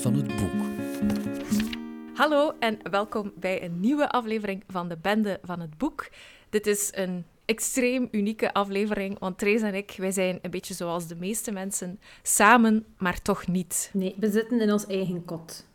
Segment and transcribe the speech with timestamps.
[0.00, 0.64] Van het Boek.
[2.14, 6.08] Hallo en welkom bij een nieuwe aflevering van de Bende van het Boek.
[6.50, 11.06] Dit is een extreem unieke aflevering, want Therese en ik, wij zijn een beetje zoals
[11.06, 13.90] de meeste mensen, samen, maar toch niet.
[13.92, 15.67] Nee, we zitten in ons eigen kot.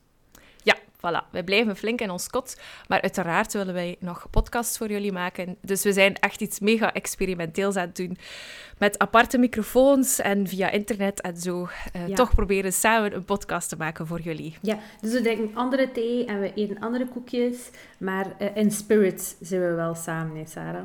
[1.07, 1.29] Voilà.
[1.31, 2.57] Wij blijven flink in ons kot,
[2.87, 5.55] maar uiteraard willen wij nog podcasts voor jullie maken.
[5.61, 8.17] Dus we zijn echt iets mega experimenteels aan het doen.
[8.77, 11.67] Met aparte microfoons en via internet en zo.
[11.93, 12.15] eh, Ja.
[12.15, 14.55] Toch proberen samen een podcast te maken voor jullie.
[14.61, 19.35] Ja, dus we drinken andere thee en we eten andere koekjes, maar eh, in spirit
[19.41, 20.83] zijn we wel samen, hè, Sarah?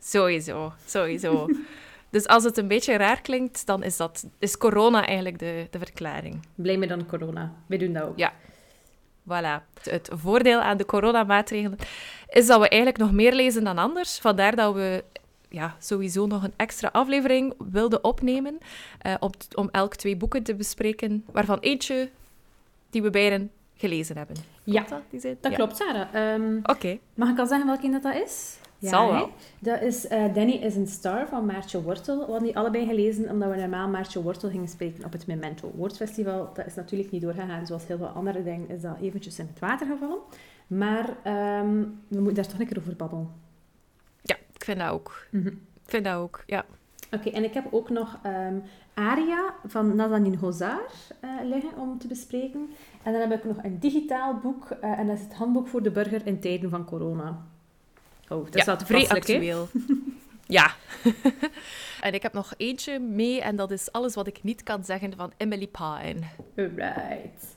[0.00, 1.48] Sowieso, sowieso.
[2.10, 5.78] dus als het een beetje raar klinkt, dan is, dat, is corona eigenlijk de, de
[5.78, 6.40] verklaring.
[6.54, 7.52] Blij me dan corona.
[7.66, 8.18] Wij doen dat ook.
[8.18, 8.32] Ja.
[9.28, 9.62] Voilà.
[9.82, 11.78] Het voordeel aan de coronamaatregelen
[12.28, 14.18] is dat we eigenlijk nog meer lezen dan anders.
[14.18, 15.04] Vandaar dat we
[15.48, 18.58] ja, sowieso nog een extra aflevering wilden opnemen
[18.98, 22.10] eh, om, om elk twee boeken te bespreken, waarvan eentje
[22.90, 24.36] die we beiden gelezen hebben.
[24.64, 25.00] Ja, dat?
[25.10, 25.56] Die dat Ja.
[25.56, 26.14] klopt, Sarah.
[26.14, 26.98] Ehm, Oké.
[27.14, 28.56] mag ik al zeggen welke dat, dat is?
[28.88, 29.18] Zal hè?
[29.18, 29.30] wel.
[29.58, 32.18] Dat is eh, Danny is een Star van Maartje Wortel.
[32.18, 35.72] We hadden die allebei gelezen omdat we normaal Maartje Wortel gingen spreken op het Memento
[35.74, 36.50] Woordfestival.
[36.54, 37.66] Dat is natuurlijk niet doorgegaan.
[37.66, 40.18] Zoals heel veel andere dingen is dat eventjes in het water gevallen.
[40.66, 43.30] Maar ehm, we moeten daar toch een keer over babbelen.
[44.22, 45.26] Ja, ik vind dat ook.
[45.30, 45.46] Mhm.
[45.46, 46.64] Ik vind dat ook, ja.
[47.10, 48.58] Oké, en ik heb ook nog ehm,
[48.94, 52.70] Aria van Nazanin Hozar eh, liggen om te bespreken.
[53.02, 55.82] En dan heb ik nog een digitaal boek, eh, en dat is het handboek voor
[55.82, 57.46] de burger in tijden van corona.
[58.28, 59.68] Oh, dat is ja, wel vrij actueel.
[60.46, 60.74] ja.
[62.00, 65.16] en ik heb nog eentje mee en dat is Alles wat ik niet kan zeggen
[65.16, 66.20] van Emily Pine.
[66.56, 67.56] Alright.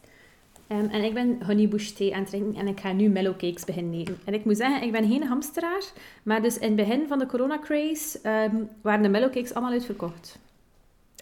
[0.68, 4.00] Ehm, en ik ben honeybush thee aan het drinken en ik ga nu mellowcakes beginnen
[4.00, 4.20] eten.
[4.26, 5.84] En ik moet zeggen, ik ben geen hamsteraar,
[6.24, 10.40] maar dus in het begin van de corona-craze ehm, waren de mellowcakes allemaal uitverkocht.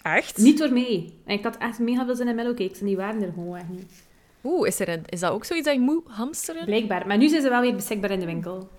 [0.02, 0.38] Echt?
[0.38, 1.14] Niet door mij.
[1.26, 3.70] En ik had echt mega veel zin in mellowcakes en die waren er gewoon echt
[3.70, 4.06] niet.
[4.44, 6.66] Oeh, is, er een, is dat ook zoiets dat je moet hamsteren?
[6.66, 7.08] Blijkbaar.
[7.08, 8.70] Maar nu zijn ze wel weer beschikbaar in de winkel.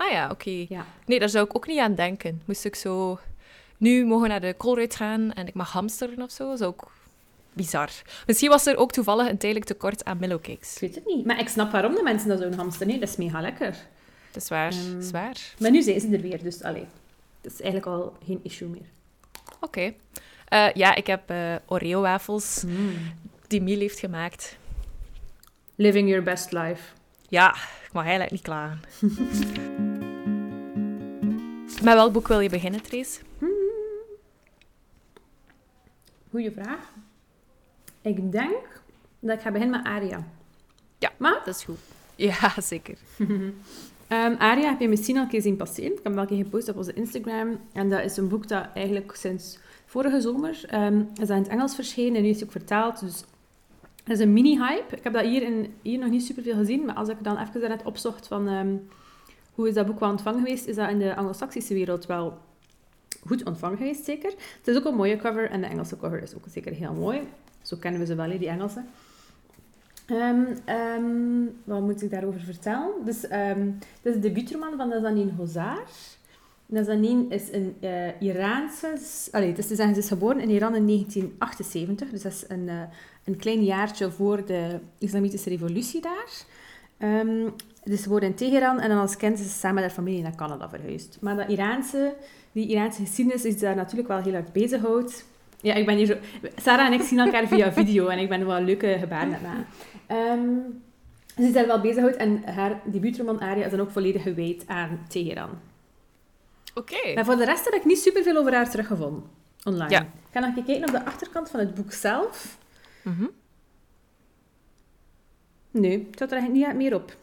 [0.00, 0.66] Ah ja, oké.
[0.68, 0.86] Ja.
[1.06, 2.42] Nee, daar zou ik ook niet aan denken.
[2.44, 3.18] Moest ik zo
[3.76, 6.90] nu mogen naar de Colruyt gaan en ik mag hamsteren of zo, zou ook
[7.52, 7.90] bizar.
[8.26, 10.74] Misschien was er ook toevallig een tijdelijk tekort aan mellowcakes.
[10.74, 11.26] Ik weet het niet.
[11.26, 13.76] Maar ik snap waarom de mensen dat zo'n hamster Nee, dat is mega lekker.
[14.30, 15.54] Dat is waar, dat is waar.
[15.58, 16.86] Maar nu zijn ze er weer, dus allee.
[17.40, 18.86] Dat is eigenlijk al geen issue meer.
[19.60, 19.92] Oké.
[20.48, 22.64] Eh, ja, ik heb eh, Oreo-wafels
[23.46, 24.56] die Miel heeft gemaakt.
[25.74, 26.82] Living your best life.
[27.28, 27.54] Ja,
[27.86, 28.80] ik mag eigenlijk niet klagen.
[31.82, 33.20] Met welk boek wil je beginnen, Trace?
[36.30, 36.92] Goeie vraag.
[38.02, 38.82] Ik denk
[39.20, 40.24] dat ik ga beginnen met Aria.
[40.98, 41.42] Ja, Maar?
[41.44, 41.78] dat is goed.
[42.16, 42.98] Ja, zeker.
[44.08, 45.90] Ehm, Aria heb je misschien al een keer zien passeren.
[45.90, 47.60] Ik heb hem wel een keer gepost op onze Instagram.
[47.72, 51.48] En dat is een boek dat eigenlijk sinds vorige zomer ehm, is dat in het
[51.48, 52.16] Engels verschenen.
[52.16, 53.00] En nu is het ook vertaald.
[53.00, 53.24] Dus
[54.04, 54.96] het is een mini-hype.
[54.96, 56.84] Ik heb dat hier, in, hier nog niet superveel gezien.
[56.84, 58.74] Maar als ik dan even daarnet opzocht van ehm,
[59.60, 62.38] hoe is dat boek wel ontvangen geweest, is dat in de anglo-saxische wereld wel
[63.26, 64.30] goed ontvangen geweest, zeker.
[64.30, 65.50] Het is ook een mooie cover.
[65.50, 67.20] En de Engelse cover is ook zeker heel mooi.
[67.62, 68.82] Zo kennen we ze wel, die Engelse.
[70.06, 72.90] Ehm, ehm, wat moet ik daarover vertellen?
[73.04, 73.70] Dus, ehm
[74.02, 75.82] dit is de debuutroman van Nazanin Hozar.
[76.66, 78.98] Nazanin is een eh, Iraanse...
[79.30, 82.10] Allee, zeggen, ze is geboren in Iran in 1978.
[82.10, 82.82] Dus dat is een, eh,
[83.24, 86.44] een klein jaartje voor de islamitische revolutie daar.
[87.00, 87.48] Ehm,
[87.84, 90.22] dus ze woont in Teheran en dan als kind is ze samen met haar familie
[90.22, 91.18] naar Canada verhuisd.
[91.20, 92.14] Maar dat Iraanse,
[92.52, 95.24] die Iraanse geschiedenis is daar natuurlijk wel heel erg bezighoudt.
[95.60, 96.14] Ja, ik ben hier zo...
[96.56, 99.66] Sarah en ik zien elkaar via video en ik ben wel leuke gebaren het maken.
[100.06, 100.48] Ehm,
[101.36, 105.00] ze is daar wel bezighoudt en haar debuutroman Aria is dan ook volledig gewijd aan
[105.08, 105.50] Teheran.
[106.74, 107.14] Oké.
[107.14, 109.22] Maar voor de rest heb ik niet superveel over haar teruggevonden
[109.64, 109.90] online.
[109.90, 110.00] Ja.
[110.00, 112.58] Ik ga nog even kijken op de achterkant van het boek zelf.
[113.02, 113.24] Mhm.
[115.70, 117.16] Nee, het staat er eigenlijk niet meer op.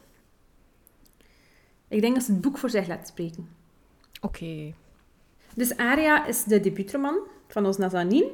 [1.87, 3.49] Ik denk dat ze het boek voor zich laat spreken.
[4.21, 4.73] Oké.
[5.53, 8.25] Dus Aria is de debuutroman van ons Nazanin.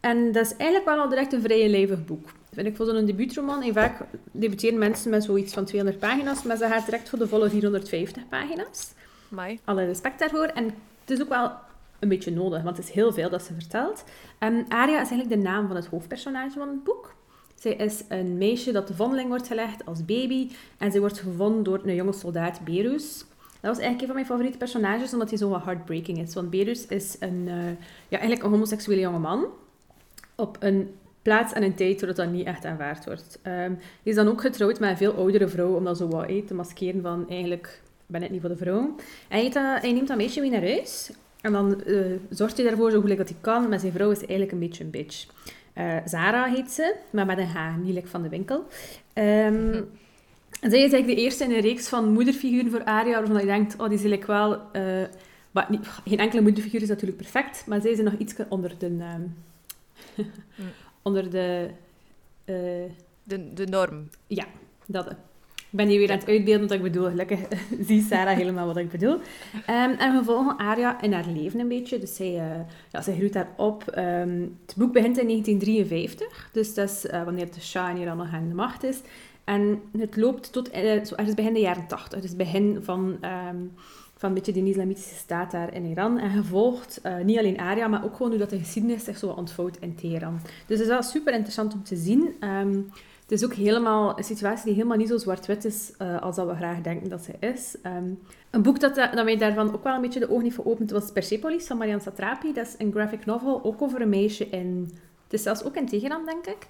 [0.00, 2.28] En dat is eigenlijk wel al direct een vrije lijvig boek.
[2.52, 4.00] Vind ik voor zo'n debuutroman, en vaak
[4.32, 8.28] debuteren mensen met zoiets van 200 pagina's, maar ze gaat direct voor de volle 450
[8.28, 8.92] pagina's.
[9.28, 9.58] Mai.
[9.64, 10.44] Alle respect daarvoor.
[10.44, 10.64] En
[11.00, 11.52] het is ook wel
[11.98, 14.04] een beetje nodig, want het is heel veel dat ze vertelt.
[14.38, 17.14] Ehm, Aria is eigenlijk de naam van het hoofdpersonage van het boek.
[17.60, 20.48] Zij is een meisje dat de vondeling wordt gelegd als baby.
[20.78, 23.24] En zij wordt gevonden door een jonge soldaat, Berus.
[23.38, 26.34] Dat was eigenlijk een van mijn favoriete personages, omdat hij zo wat heartbreaking is.
[26.34, 27.70] Want Berus is een, eh,
[28.08, 29.44] ja, eigenlijk een homoseksuele jonge man.
[30.34, 33.38] Op een plaats en een tijd waar dat niet echt aanvaard wordt.
[33.42, 36.46] Ehm, hij is dan ook getrouwd met een veel oudere vrouw, om dat zo wat
[36.46, 37.80] te maskeren van eigenlijk
[38.10, 38.94] ik ben het niet voor de vrouw.
[39.28, 41.10] En hij, neemt dat meisje mee naar huis.
[41.40, 43.68] En dan eh, zorgt hij daarvoor zo goed dat hij kan.
[43.68, 45.26] Maar zijn vrouw is eigenlijk een beetje een bitch.
[45.80, 48.66] Uh, Zara heet ze, maar met een H, niet van de winkel.
[49.14, 49.88] Um.
[50.60, 53.46] En zij is eigenlijk de eerste in een reeks van moederfiguren voor Aria, waarvan je
[53.46, 54.52] denkt, oh, die is eigenlijk wel...
[54.72, 55.06] Uh,
[55.50, 58.86] maar niet, geen enkele moederfiguur is natuurlijk perfect, maar zij is nog iets onder de...
[58.86, 59.36] Um,
[61.02, 61.70] onder de...
[62.44, 62.56] Uh,
[63.22, 63.52] de...
[63.54, 64.08] De norm.
[64.26, 64.46] Ja,
[64.86, 65.14] dat.
[65.70, 67.08] Ik ben hier weer aan het uitbeelden wat ik bedoel.
[67.08, 67.38] Gelukkig
[67.86, 69.12] ziet Sarah helemaal wat ik bedoel.
[69.12, 69.20] Um,
[69.98, 71.98] en we volgen Aria in haar leven een beetje.
[71.98, 73.84] Dus zij, uh, ja, zij groeit daar op.
[73.98, 76.50] Um, het boek begint in 1953.
[76.52, 79.00] Dus dat is uh, wanneer de Shah Iran nog aan de macht is.
[79.44, 82.20] En het loopt tot uh, zo ergens begin de jaren 80.
[82.20, 83.18] Dus begin van,
[83.50, 83.72] um,
[84.16, 86.18] van een beetje de islamitische staat daar in Iran.
[86.18, 89.76] En gevolgd niet alleen Aria, maar ook gewoon hoe dat de geschiedenis zich zo ontvouwt
[89.80, 90.40] in Teheran.
[90.42, 92.34] Dus het is wel super interessant om te zien.
[93.30, 96.46] Het is ook helemaal een situatie die helemaal niet zo zwart-wit is uh, als dat
[96.46, 97.76] we graag denken dat ze is.
[97.82, 98.10] Ehm,
[98.50, 101.12] een boek dat, dat mij daarvan ook wel een beetje de ogen heeft geopend was
[101.12, 102.52] Persepolis van Marianne Satrapi.
[102.52, 104.90] Dat is een graphic novel, ook over een meisje in...
[105.24, 106.66] Het is zelfs ook in Teheran, denk ik.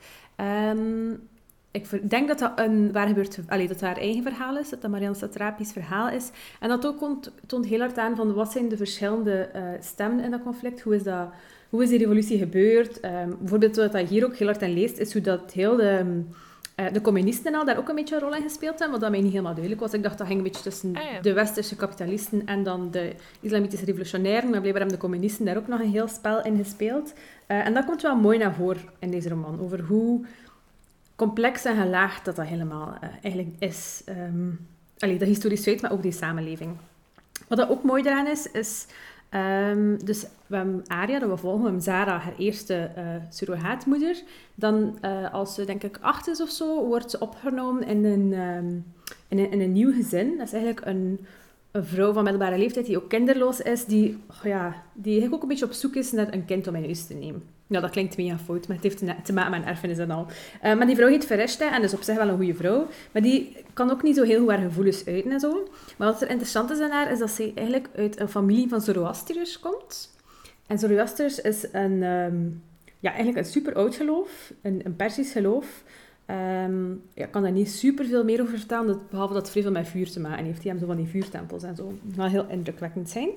[0.76, 1.28] Um,
[1.70, 4.90] ik denk dat dat een waar gebeurt, allee, dat haar eigen verhaal is, dat dat
[4.90, 6.30] Marianne Satrapi's verhaal is.
[6.60, 10.30] En dat ook toont heel hard aan van wat zijn de verschillende uh, stemmen in
[10.30, 11.28] dat conflict, hoe is dat
[11.70, 13.04] hoe is die revolutie gebeurd?
[13.04, 16.22] Um, bijvoorbeeld wat je hier ook heel hard aan leest, is hoe dat heel de,
[16.92, 19.20] de communisten al daar ook een beetje een rol in gespeeld hebben, wat dat mij
[19.20, 19.92] niet helemaal duidelijk was.
[19.92, 23.84] Ik dacht dat ging een beetje tussen ah, de westerse kapitalisten en dan de islamitische
[23.84, 27.12] revolutionairen, maar blijkbaar hebben de communisten daar ook nog een heel spel in gespeeld.
[27.12, 30.26] Uh, en dat komt wel mooi naar voren in deze roman, over hoe
[31.16, 34.02] complex en gelaagd dat dat helemaal uh, eigenlijk is.
[34.08, 34.66] Um,
[34.98, 36.76] allee, dat historisch feit, maar ook die samenleving.
[37.48, 38.86] Wat dat ook mooi daaraan is, is
[39.34, 44.22] Um, dus we hebben Aria, dat we volgen, we hebben Zara, haar eerste uh, surrogaatmoeder.
[44.54, 48.32] Dan, uh, als ze denk ik acht is of zo, wordt ze opgenomen in een,
[48.32, 48.84] um,
[49.28, 50.36] in een, in een nieuw gezin.
[50.36, 51.26] Dat is eigenlijk een,
[51.70, 55.48] een vrouw van middelbare leeftijd die ook kinderloos is, die, ja, die eigenlijk ook een
[55.48, 57.42] beetje op zoek is naar een kind om in huis te nemen.
[57.70, 60.26] Ja, dat klinkt mega fout, maar het heeft te maken met erfenis en al.
[60.64, 62.86] Uh, maar die vrouw heet Vereshta en is op zich wel een goede vrouw.
[63.12, 65.68] Maar die kan ook niet zo heel goed haar gevoelens uiten en zo.
[65.96, 68.80] Maar wat er interessant is aan haar, is dat ze eigenlijk uit een familie van
[68.80, 70.16] Zoroastriërs komt.
[70.66, 72.62] En Zoroastriërs is een, um,
[73.00, 75.82] ja, eigenlijk een super oud geloof, een, een Persisch geloof.
[76.66, 79.62] Um, ja, ik kan daar niet super veel meer over vertellen, behalve dat het vrij
[79.62, 80.62] veel met vuur te maken heeft.
[80.62, 81.92] Die hebben zo van die vuurtempels en zo.
[82.16, 83.30] Wel heel indrukwekkend zijn.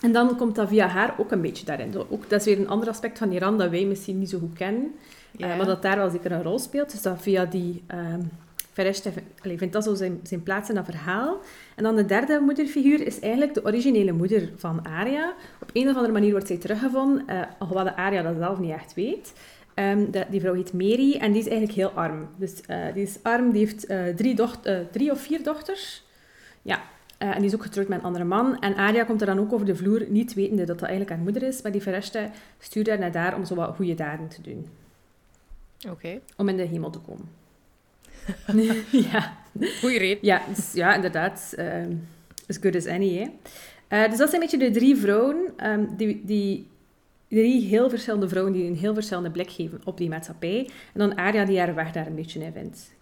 [0.00, 1.94] En dan komt dat via haar ook een beetje daarin.
[2.08, 4.56] ook, dat is weer een ander aspect van Iran dat wij misschien niet zo goed
[4.56, 4.94] kennen.
[5.38, 6.90] Eh, maar dat daar wel zeker een rol speelt.
[6.90, 7.82] Dus dat via die...
[7.94, 8.30] Um,
[8.72, 9.12] Vereste
[9.42, 11.40] vindt dat zo zijn, zijn plaats in dat verhaal.
[11.76, 15.34] En dan de derde moederfiguur is eigenlijk de originele moeder van Aria.
[15.60, 18.70] Op een of andere manier wordt zij teruggevonden, uh, alhoewel de Aria dat zelf niet
[18.70, 19.32] echt weet.
[19.74, 22.28] Um, die vrouw heet Mary en die is eigenlijk heel arm.
[22.36, 24.38] Dus uh, die is arm, die heeft uh, drie,
[24.90, 26.04] drie of vier dochters.
[26.62, 26.80] Ja,
[27.22, 28.60] uh, en die is ook getrouwd met een andere man.
[28.60, 31.24] En Aria komt er dan ook over de vloer, niet wetende dat dat eigenlijk haar
[31.24, 31.62] moeder is.
[31.62, 34.68] Maar die Vereste stuurt haar naar daar om zo wat goede daden te doen.
[35.88, 36.20] Oké.
[36.36, 37.28] Om in de hemel te komen.
[39.10, 39.36] ja.
[39.80, 40.18] Goeie reden.
[40.22, 41.54] Ja, dus, ja inderdaad.
[41.58, 41.86] Uh,
[42.48, 43.26] as good as any, hè.
[43.98, 46.66] Uh, dus dat zijn een beetje de drie vrouwen, um, die, die,
[47.28, 50.70] drie heel verschillende vrouwen die een heel verschillende blik geven op die maatschappij.
[50.92, 52.94] En dan Aria die haar weg daar een beetje in vindt.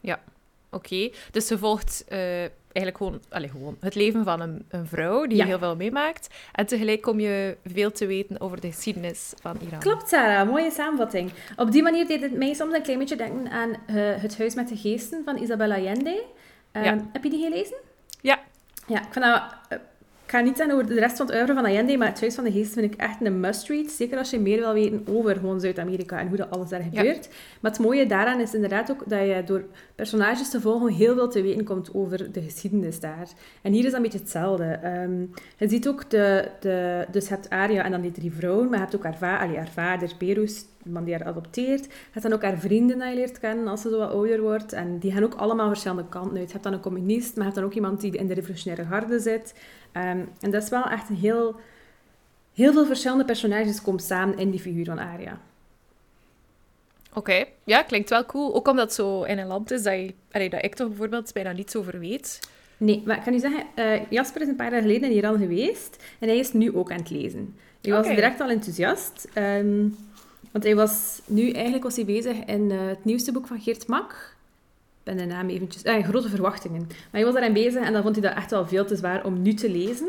[0.00, 0.22] Ja,
[0.70, 1.10] oké.
[1.30, 2.44] Dus ze volgt uh,
[2.76, 6.34] eigenlijk gewoon, allez, gewoon het leven van een, een vrouw die heel veel meemaakt.
[6.52, 9.78] En tegelijk kom je veel te weten over de geschiedenis van Iran.
[9.78, 10.48] Klopt, Sarah.
[10.48, 11.32] Mooie samenvatting.
[11.56, 14.54] Op die manier deed het mij soms een klein beetje denken aan uh, Het Huis
[14.54, 16.24] met de Geesten van Isabella Allende.
[16.72, 17.76] Um, heb je die gelezen?
[18.20, 18.38] Ja.
[18.86, 19.78] Ja, ik vind dat uh,
[20.26, 22.34] ik ga niet zeggen over de rest van het oeuvre van Allende, maar Het Huis
[22.34, 23.90] van de Geest vind ik echt een must-read.
[23.90, 27.28] Zeker als je meer wil weten over gewoon Zuid-Amerika en hoe dat alles daar gebeurt.
[27.60, 29.64] Maar het mooie daaraan is inderdaad ook dat je door
[29.94, 33.28] personages te volgen heel veel te weten komt over de geschiedenis daar.
[33.62, 34.80] En hier is dat een beetje hetzelfde.
[34.84, 38.64] Um, je ziet ook, de, de, dus je hebt Aria en dan die drie vrouwen,
[38.64, 41.84] maar je hebt ook haar, va allee, haar vader, Perus, de man die haar adopteert.
[41.84, 44.40] Je hebt dan ook haar vrienden die je leert kennen als ze zo wat ouder
[44.40, 44.72] wordt.
[44.72, 46.46] En die gaan ook allemaal verschillende kanten uit.
[46.46, 48.88] Je hebt dan een communist, maar je hebt dan ook iemand die in de revolutionaire
[48.88, 49.54] garde zit.
[49.92, 51.56] Ehm, en dat is wel echt een heel,
[52.54, 55.40] heel veel verschillende personages komen samen in die figuur van Aria.
[57.12, 58.54] Oké, ja, klinkt wel cool.
[58.54, 61.52] Ook omdat het zo in een land is dat, je, dat ik toch bijvoorbeeld bijna
[61.52, 62.40] niets over weet.
[62.76, 65.38] Nee, maar ik kan u zeggen, uh, Jasper is een paar jaar geleden in Iran
[65.38, 67.54] geweest en hij is nu ook aan het lezen.
[67.80, 69.96] Hij was direct al enthousiast, um,
[70.56, 73.86] want hij was nu eigenlijk was hij bezig in uh, het nieuwste boek van Geert
[73.86, 74.36] Mak,
[75.02, 75.82] ben de naam eventjes...
[75.82, 76.86] Eh, grote verwachtingen.
[76.88, 79.24] Maar hij was daarin bezig en dan vond hij dat echt wel veel te zwaar
[79.24, 80.08] om nu te lezen.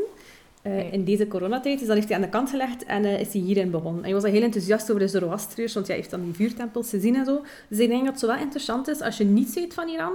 [0.63, 1.77] Uh, in deze coronatijd.
[1.77, 4.03] Dus dat heeft hij aan de kant gelegd en uh, is hij hierin begonnen.
[4.03, 7.15] En hij was heel enthousiast over de Zoroastriërs, want hij heeft dan die vuurtempels gezien
[7.15, 7.43] en zo.
[7.67, 10.13] Dus ik denk dat het zo wel interessant is als je niets weet van Iran,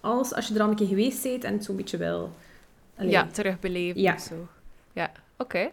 [0.00, 2.30] als als je er al een keer geweest bent en het zo'n beetje wil...
[2.96, 4.14] Ja, terugbeleven ja.
[4.14, 4.48] of zo.
[4.92, 5.70] Ja, oké.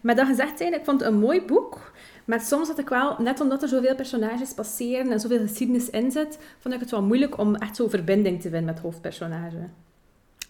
[0.00, 1.92] Maar dat gezegd zijn, ik vond het een mooi boek.
[2.26, 6.10] Maar soms had ik wel, net omdat er zoveel personages passeren en zoveel geschiedenis in
[6.10, 9.68] zit, vond ik het wel moeilijk om echt zo'n verbinding te vinden met hoofdpersonage.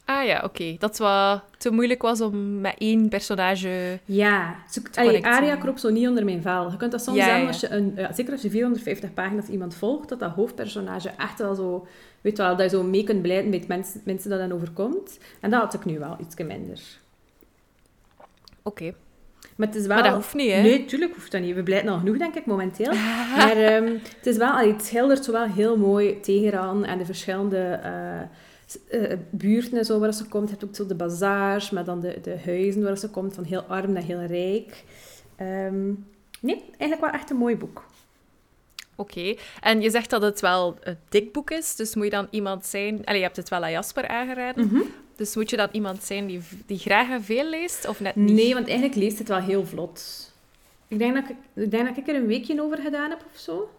[0.05, 0.77] Ah ja, oké.
[0.79, 3.99] Dat het wat te moeilijk was om met één personage...
[4.05, 5.27] Ja, te allee.
[5.27, 6.71] Aria kroop zo niet onder mijn vel.
[6.71, 7.47] Je kunt dat soms ja.
[7.47, 11.39] als je een, ja, zeker als je 450 pagina's iemand volgt, dat dat hoofdpersonage echt
[11.39, 11.87] wel zo,
[12.21, 15.19] weet wel, dat je zo mee kunt blijven met mensen, mensen dat dan overkomt.
[15.41, 16.81] En dat had ik nu wel iets minder.
[18.63, 18.95] Oké.
[19.57, 19.97] Maar het is wel...
[19.97, 20.63] Maar dat hoeft niet, hè?
[20.63, 21.55] Nee, tuurlijk hoeft dat niet.
[21.55, 22.93] We blijven al genoeg, denk ik, momenteel.
[23.37, 24.57] Maar ehm, het is wel...
[24.57, 28.21] Het schildert zo wel heel mooi Teheran en de verschillende eh,
[28.89, 30.49] eh, buurten en zo waar ze komt.
[30.49, 33.45] Je hebt ook zo de bazaars, maar dan de, de huizen waar ze komt, van
[33.45, 34.85] heel arm naar heel rijk.
[35.37, 35.87] Ehm,
[36.41, 37.85] nee, eigenlijk wel echt een mooi boek.
[38.97, 39.35] Oké.
[39.61, 42.67] En je zegt dat het wel een dik boek is, dus moet je dan iemand
[42.67, 43.05] zijn...
[43.05, 44.67] Allee, je hebt het wel aan Jasper aangeraden.
[44.67, 44.81] Mhm.
[45.17, 48.35] Dus moet je dan iemand zijn die, die graag en veel leest, of net niet?
[48.35, 50.33] Nee, want eigenlijk leest het wel heel vlot.
[50.89, 53.39] Ik denk dat ik, ik, denk dat ik er een weekje over gedaan heb of
[53.39, 53.71] zo.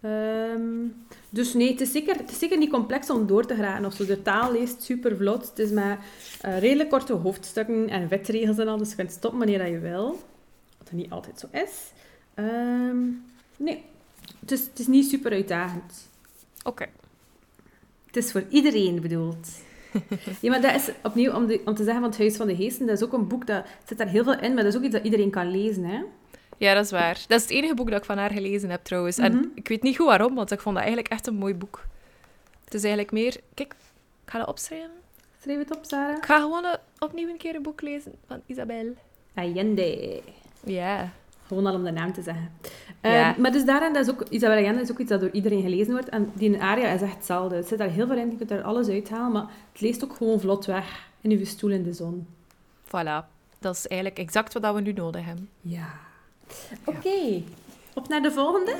[0.00, 0.86] Ehm,
[1.30, 3.94] dus nee, het is, zeker, het is zeker niet complex om door te geraken of
[3.94, 4.06] zo.
[4.06, 5.48] De taal leest super vlot.
[5.48, 6.04] Het is maar
[6.40, 8.76] eh, redelijk korte hoofdstukken en wetregels en al.
[8.76, 10.18] Dus je kunt stoppen wanneer dat je wil.
[10.78, 11.92] Wat niet altijd zo is.
[12.34, 12.98] Ehm,
[13.58, 13.84] nee,
[14.40, 16.08] het is, het is niet super uitdagend.
[16.64, 16.86] Oké.
[18.06, 19.48] Het is voor iedereen bedoeld.
[20.40, 22.56] ja, maar dat is opnieuw om, de- om te zeggen van het Huis van de
[22.56, 22.86] Geesten.
[22.86, 24.84] Dat is ook een boek dat zit daar heel veel in, maar dat is ook
[24.84, 25.84] iets dat iedereen kan lezen.
[25.84, 26.02] Hè?
[26.56, 27.24] Ja, dat is waar.
[27.28, 29.16] Dat is het enige boek dat ik van haar gelezen heb, trouwens.
[29.16, 29.26] Mhm.
[29.26, 31.84] En ik weet niet goed waarom, want ik vond dat eigenlijk echt een mooi boek.
[32.64, 33.36] Het is eigenlijk meer...
[33.54, 33.72] Kijk,
[34.24, 34.90] ik ga dat opschrijven.
[35.42, 36.16] Schrijf het op, Sarah.
[36.16, 36.64] Ik ga gewoon
[36.98, 38.94] opnieuw een keer een boek lezen van Isabel.
[39.34, 40.20] Allende.
[40.64, 41.12] Ja.
[41.46, 42.50] Gewoon al om de naam te zeggen.
[43.00, 43.40] Ehm.
[43.40, 45.92] Maar dus daarin, dat is ook, Isabel Allende is ook iets dat door iedereen gelezen
[45.92, 46.08] wordt.
[46.08, 47.56] En die aria is echt hetzelfde.
[47.56, 50.16] Het zit daar heel veel in, je kunt daar alles uithalen, maar het leest ook
[50.16, 52.26] gewoon vlot weg in uw stoel in de zon.
[52.86, 53.36] Voilà.
[53.60, 55.48] Dat is eigenlijk exact wat we nu nodig hebben.
[55.60, 55.88] Ja.
[56.84, 57.42] Oké,
[57.94, 58.76] op naar de volgende.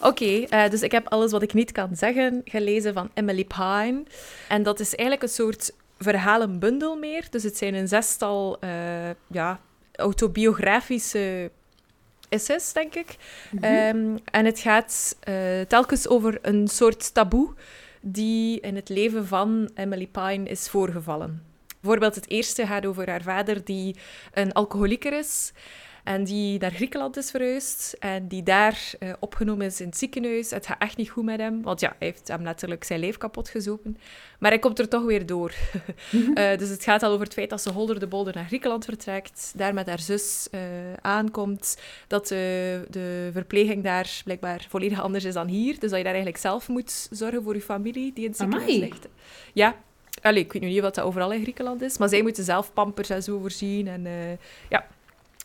[0.00, 4.02] Oké, eh, dus ik heb alles wat ik niet kan zeggen gelezen van Emily Pine.
[4.48, 7.26] En dat is eigenlijk een soort verhalenbundel meer.
[7.30, 9.60] Dus het zijn een zestal eh, ja,
[9.96, 11.50] autobiografische
[12.28, 13.16] essays, denk ik.
[13.60, 17.54] Ehm, en het gaat eh, telkens over een soort taboe
[18.00, 21.42] die in het leven van Emily Pine is voorgevallen.
[21.80, 23.96] Bijvoorbeeld het eerste gaat over haar vader die
[24.32, 25.52] een alcoholieker is
[26.04, 30.50] en die naar Griekenland is verhuisd en die daar eh, opgenomen is in het ziekenhuis.
[30.50, 33.18] Het gaat echt niet goed met hem, want ja, hij heeft hem letterlijk zijn leven
[33.18, 33.98] kapot gezopen.
[34.38, 35.52] Maar hij komt er toch weer door.
[36.34, 38.84] Eh, dus het gaat al over het feit dat ze holder de bolder naar Griekenland
[38.84, 40.60] vertrekt, daar met haar zus eh,
[41.00, 45.72] aankomt, dat de, de verpleging daar blijkbaar volledig anders is dan hier.
[45.78, 48.74] Dus dat je daar eigenlijk zelf moet zorgen voor je familie die in het ziekenhuis
[48.74, 48.80] Amai.
[48.80, 49.08] ligt.
[49.52, 49.76] Ja,
[50.22, 52.72] Allee, ik weet nu niet wat dat overal in Griekenland is, maar zij moeten zelf
[52.72, 53.88] pampers en zo voorzien.
[53.88, 54.06] En,
[54.68, 54.86] ja.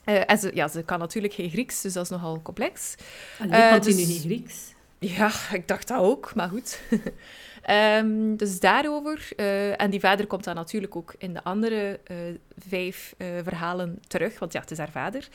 [0.09, 2.95] Eh, en ze, ja, ze kan natuurlijk geen Grieks, dus dat is nogal complex.
[3.39, 4.73] Allee, Eh, kan dus- nu niet Grieks?
[4.99, 6.79] Ja, ik dacht dat ook, maar goed.
[7.61, 9.29] Ehm, dus daarover.
[9.35, 11.99] eh, en die vader komt dan natuurlijk ook in de andere
[12.69, 13.13] vijf
[13.43, 15.27] verhalen terug, want ja, het is haar vader.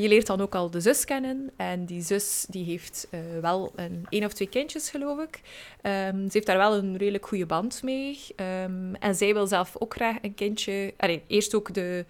[0.00, 1.50] Je leert dan ook al de zus kennen.
[1.56, 3.08] En die zus die heeft
[3.40, 5.40] wel een één of twee kindjes, geloof ik.
[5.80, 8.18] Ehm, ze heeft daar wel een redelijk goede band mee.
[8.36, 10.94] Ehm, en zij wil zelf ook graag een kindje...
[10.96, 12.04] Allee, eerst ook de,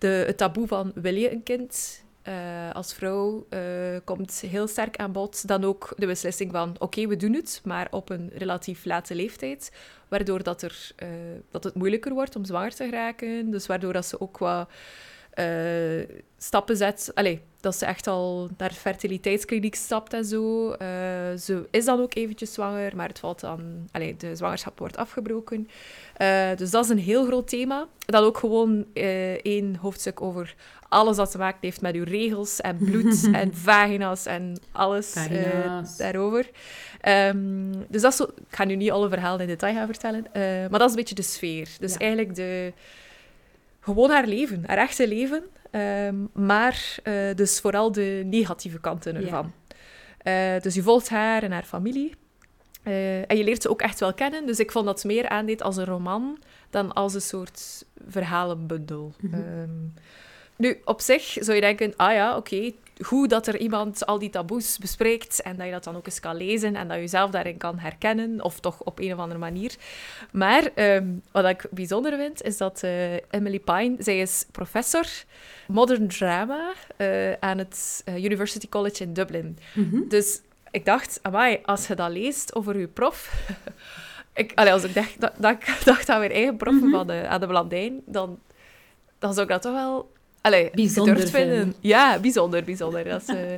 [0.00, 3.60] de, het taboe van wil je een kind eh, als vrouw eh,
[4.04, 5.48] komt heel sterk aan bod.
[5.48, 9.72] Dan ook de beslissing van oké, we doen het, maar op een relatief late leeftijd.
[10.08, 11.08] Waardoor dat, er, eh,
[11.50, 13.50] dat het moeilijker wordt om zwanger te geraken.
[13.50, 14.68] Dus waardoor dat ze ook wat
[15.30, 17.10] eh, stappen zet.
[17.60, 20.70] Dat ze echt al naar de fertiliteitskliniek stapt en zo.
[20.72, 20.88] Eh,
[21.38, 23.88] ze is dan ook eventjes zwanger, maar het valt dan...
[23.92, 25.68] Allee, de zwangerschap wordt afgebroken.
[26.16, 27.86] Eh, dus dat is een heel groot thema.
[27.98, 30.54] Dan ook gewoon eh, één hoofdstuk over
[30.88, 35.96] alles wat te maken heeft met uw regels en bloed en vagina's en alles Vagina's.
[35.96, 36.50] daarover.
[37.00, 40.26] Ehm, dus dat is zo, ik ga nu niet alle verhalen in detail gaan vertellen,
[40.70, 41.68] maar dat is een beetje de sfeer.
[41.80, 41.98] Dus Ja.
[41.98, 42.72] eigenlijk de,
[43.80, 49.52] gewoon haar leven, haar echte leven, ehm, maar eh, dus vooral de negatieve kanten ervan.
[50.18, 52.14] Eh, dus je volgt haar en haar familie.
[52.82, 54.46] Eh, en je leert ze ook echt wel kennen.
[54.46, 56.38] Dus ik vond dat meer aandeed als een roman
[56.70, 59.12] dan als een soort verhalenbundel.
[59.20, 59.34] Mhm.
[59.34, 59.70] Ehm,
[60.56, 64.30] nu, op zich zou je denken, ah ja, oké, goed dat er iemand al die
[64.30, 67.30] taboes bespreekt en dat je dat dan ook eens kan lezen en dat je jezelf
[67.30, 69.74] daarin kan herkennen, of toch op een of andere manier.
[70.32, 75.06] Maar ehm, wat ik bijzonder vind, is dat eh, Emily Pine, zij is professor
[75.66, 79.58] modern drama eh, aan het eh, University College in Dublin.
[79.74, 80.08] Mhm.
[80.08, 80.40] Dus
[80.70, 83.48] ik dacht, amai, als je dat leest over je prof,
[84.34, 85.32] ik, allee, als ik dacht, dat,
[85.84, 86.96] dacht aan mijn eigen proffen Mhm.
[86.96, 88.38] van aan de Blandijn, dan,
[89.18, 91.56] dan zou ik dat toch wel allee, Bijzonder gedurfd vinden.
[91.56, 91.74] vinden.
[91.80, 93.04] Ja, bijzonder, bijzonder.
[93.04, 93.52] Dat is, eh,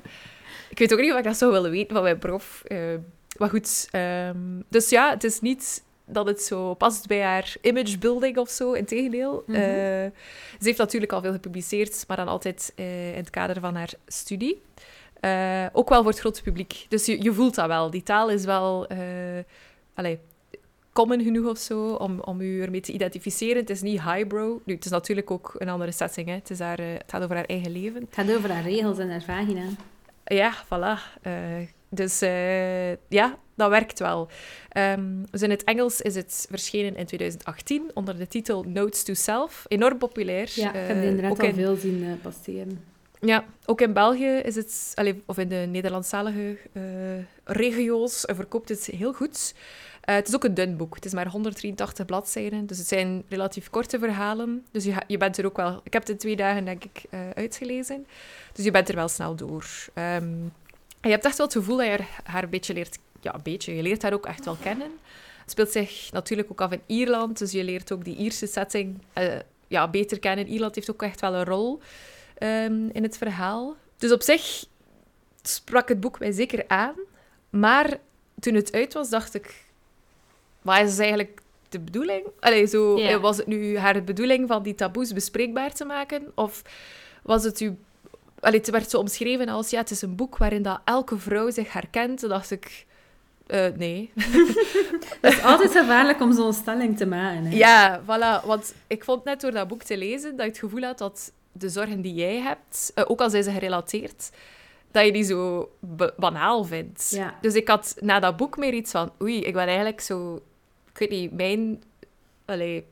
[0.71, 2.63] ik weet ook niet of ik dat zou willen weten van mijn prof.
[2.67, 2.79] eh,
[3.39, 4.37] maar goed, ehm,
[4.69, 9.43] dus ja, het is niet dat het zo past bij haar imagebuilding of zo, integendeel.
[9.47, 9.57] Mhm.
[9.57, 9.63] Eh,
[10.59, 13.91] ze heeft natuurlijk al veel gepubliceerd, maar dan altijd eh, in het kader van haar
[14.07, 14.63] studie.
[15.21, 16.87] Eh, ook wel voor het grote publiek.
[16.89, 17.91] Dus je, je voelt dat wel.
[17.91, 18.87] Die taal is wel...
[19.95, 20.19] allee,
[20.93, 23.57] common genoeg of zo, om, om u ermee te identificeren.
[23.57, 24.59] Het is niet highbrow.
[24.65, 26.29] Nu, het is natuurlijk ook een andere setting.
[26.29, 26.35] Hè.
[26.35, 28.01] Het, is haar, eh, het gaat over haar eigen leven.
[28.01, 29.63] Het gaat over haar regels en haar vagina.
[30.25, 31.21] Ja, voilà.
[31.23, 31.33] Eh,
[31.89, 34.29] dus eh, ja, dat werkt wel.
[35.31, 39.65] Dus in het Engels is het verschenen in 2018 onder de titel Notes to Self.
[39.69, 40.51] Enorm populair.
[40.55, 42.85] Ja, ik heb inderdaad ook al in- veel zien passeren.
[43.21, 44.95] ja, ook in België is het,
[45.27, 46.57] of in de Nederlandstalige
[47.45, 49.55] regio's, verkoopt het heel goed.
[50.03, 50.95] Eh, het is ook een dun boek.
[50.95, 54.67] Het is maar 183 bladzijden, dus het zijn relatief korte verhalen.
[54.71, 55.81] Dus je, je bent er ook wel...
[55.83, 58.07] Ik heb het in twee dagen, denk ik, eh, uitgelezen.
[58.53, 59.67] Dus je bent er wel snel door.
[59.95, 60.35] Ehm,
[61.01, 62.99] je hebt echt wel het gevoel dat je haar, haar een beetje leert...
[63.21, 63.75] Ja, een beetje.
[63.77, 64.91] Je leert haar ook echt wel kennen.
[65.41, 68.99] Het speelt zich natuurlijk ook af in Ierland, dus je leert ook die Ierse setting
[69.13, 70.49] eh, ja, beter kennen.
[70.49, 71.81] Ierland heeft ook echt wel een rol
[72.39, 73.77] ehm, in het verhaal.
[73.97, 74.65] Dus op zich
[75.43, 76.95] sprak het boek mij zeker aan.
[77.51, 77.99] Maar
[78.41, 79.65] toen het uit was, dacht ik...
[80.63, 82.27] Wat is eigenlijk de bedoeling?
[82.41, 83.09] Allee, zo, Ja.
[83.09, 86.33] eh, Was het nu haar bedoeling van die taboes bespreekbaar te maken?
[86.35, 86.63] Of
[87.23, 87.77] was het u...
[88.41, 89.71] Allee, het werd zo omschreven als...
[89.71, 92.19] Ja, het is een boek waarin dat elke vrouw zich herkent.
[92.21, 92.87] Toen dacht ik...
[93.47, 94.11] eh, nee.
[95.21, 97.45] Het is altijd gevaarlijk om zo'n stelling te maken.
[97.45, 97.57] Hè.
[97.57, 98.47] Ja, voilà.
[98.47, 101.33] Want ik vond net door dat boek te lezen dat je het gevoel had dat
[101.53, 104.31] de zorgen die jij hebt, eh, ook al zijn ze gerelateerd,
[104.91, 107.11] dat je die zo ba- banaal vindt.
[107.11, 107.35] Ja.
[107.41, 110.43] Dus ik had na dat boek meer iets van, oei, ik ben eigenlijk zo,
[110.93, 111.83] ik weet niet, mijn
[112.45, 112.87] allee,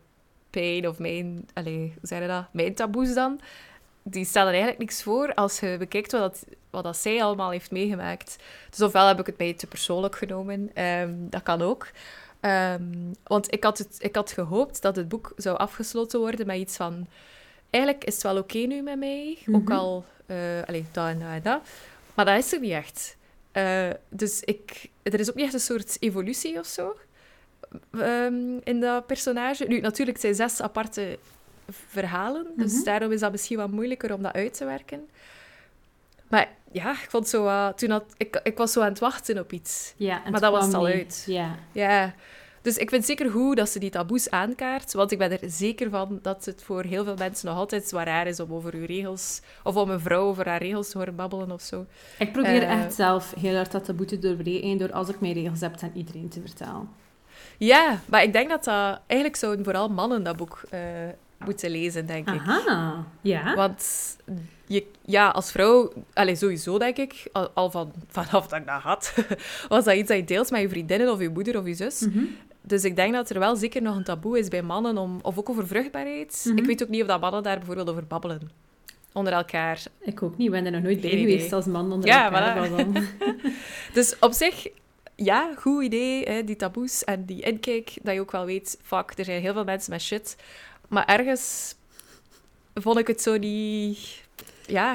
[0.50, 3.40] pijn of mijn, allee, hoe zeg je dat, mijn taboes dan,
[4.02, 7.70] die stellen eigenlijk niks voor als je bekijkt wat, dat, wat dat zij allemaal heeft
[7.70, 8.36] meegemaakt.
[8.70, 11.88] Dus ofwel heb ik het mij te persoonlijk genomen, ehm, dat kan ook.
[12.40, 12.82] Ehm,
[13.24, 16.76] want ik had, het, ik had gehoopt dat het boek zou afgesloten worden met iets
[16.76, 17.06] van...
[17.70, 19.72] Eigenlijk is het wel oké nu met mij, ook Mhm.
[19.72, 20.04] al...
[20.26, 20.36] eh
[20.66, 21.60] allee, dat en dat en dat.
[22.14, 23.16] Maar dat is er niet echt.
[23.52, 26.96] Eh, dus ik, er is ook niet echt een soort evolutie of zo
[27.92, 29.64] ehm, in dat personage.
[29.64, 31.18] Nu, natuurlijk, het zijn zes aparte
[31.68, 32.84] verhalen, dus Mhm.
[32.84, 35.08] daarom is dat misschien wat moeilijker om dat uit te werken.
[36.28, 37.72] Maar ja, ik vond zo...
[37.74, 39.94] toen had, ik, ik was zo aan het wachten op iets.
[39.96, 41.22] Ja, Maar dat was het al uit.
[41.26, 41.54] Ja.
[41.72, 42.14] Ja,
[42.62, 45.90] dus ik vind zeker goed dat ze die taboes aankaart, want ik ben er zeker
[45.90, 48.84] van dat het voor heel veel mensen nog altijd zwaar raar is om over uw
[48.86, 51.86] regels, of om een vrouw over haar regels te horen babbelen of zo.
[52.18, 55.32] Ik probeer Eh, echt zelf heel hard dat taboe te doorbreken door als ik mijn
[55.32, 56.88] regels heb aan iedereen te vertellen.
[57.66, 59.00] Ja, maar ik denk dat dat...
[59.06, 60.80] Eigenlijk zouden vooral mannen dat boek eh,
[61.38, 62.40] moeten lezen, denk ik.
[62.40, 63.54] Aha, ja.
[63.54, 63.84] Want
[64.66, 68.80] je, ja, als vrouw, allez, sowieso denk ik, al, al van, vanaf dat ik dat
[68.80, 69.14] had,
[69.68, 72.00] was dat iets dat je deelt met je vriendinnen of je moeder of je zus.
[72.00, 72.24] Mhm.
[72.62, 75.38] Dus ik denk dat er wel zeker nog een taboe is bij mannen, om, of
[75.38, 76.44] ook over vruchtbaarheid.
[76.48, 76.58] Mhm.
[76.58, 78.50] Ik weet ook niet of dat mannen daar bijvoorbeeld over babbelen.
[79.12, 79.82] Onder elkaar.
[80.00, 82.68] Ik ook niet, ik ben er nog nooit bij geweest als man onder Ja, elkaar.
[82.68, 82.70] voilà.
[82.76, 83.04] dan.
[83.92, 84.66] Dus op zich,
[85.24, 89.12] ja, goed idee, hè, die taboes en die inkijk, dat je ook wel weet, fuck,
[89.18, 90.36] er zijn heel veel mensen met shit.
[90.88, 91.74] Maar ergens
[92.74, 94.20] vond ik het zo niet...
[94.66, 94.94] Ja,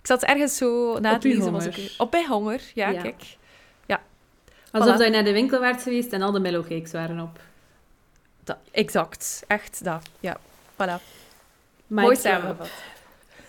[0.00, 1.52] ik zat ergens zo na het lezen.
[1.52, 1.78] Was honger.
[1.78, 3.00] ik, op mijn honger, ja, Ja.
[3.02, 3.38] kijk.
[4.72, 4.96] Alsof Voilà.
[4.98, 7.40] dat je naar de winkel werd geweest en al de mellowcakes waren op.
[8.44, 10.02] Dat, exact, echt dat.
[10.20, 10.38] Ja,
[10.72, 11.02] voilà.
[11.86, 12.70] Mooi samengevat.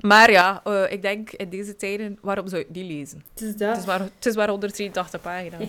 [0.00, 3.22] maar ja, eh, ik denk in deze tijden, waarom zou je niet lezen?
[3.32, 3.68] Het is dat.
[3.68, 5.60] Het is maar, het is maar 183 pagina's.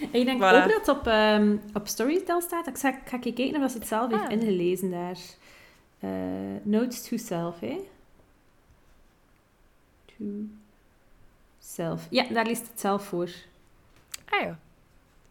[0.00, 0.42] En ik denk Voilà.
[0.62, 2.66] ook dat het op, ehm op Storytel staat.
[2.66, 4.30] Ik ga, ik ga kijken of ze het zelf heeft Ah.
[4.30, 5.18] ingelezen daar.
[5.98, 6.10] Eh,
[6.62, 7.80] notes to self, hè?
[10.06, 10.24] To
[11.58, 12.06] self.
[12.10, 13.30] Ja, daar leest het zelf voor.
[14.28, 14.58] Ah ja.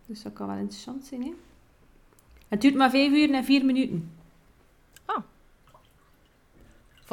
[0.06, 1.34] Dus dat kan wel interessant zijn, hè?
[2.48, 4.12] Het duurt maar vijf uur en vier minuten.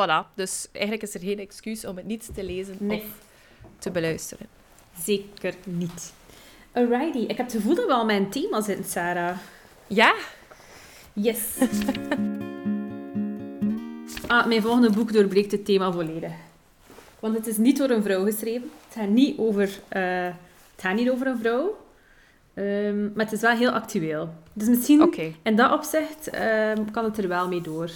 [0.00, 0.34] Voilà.
[0.34, 2.98] Dus eigenlijk is er geen excuus om het niet te lezen Nee.
[2.98, 3.04] of
[3.78, 4.46] te beluisteren.
[5.02, 6.12] Zeker niet.
[6.72, 9.36] Alrighty, ik heb het gevoel dat we al mijn thema zitten, Sarah.
[9.86, 10.14] Ja?
[11.12, 11.40] Yes.
[14.26, 16.32] ah, mijn volgende boek doorbreekt het thema volledig.
[17.20, 18.70] Want het is niet door een vrouw geschreven.
[18.88, 20.24] Het gaat niet over, eh,
[20.74, 21.84] het gaat niet over een vrouw.
[22.54, 24.34] Ehm, maar het is wel heel actueel.
[24.52, 25.32] Dus misschien Oké.
[25.42, 27.90] in dat opzicht ehm, kan het er wel mee door.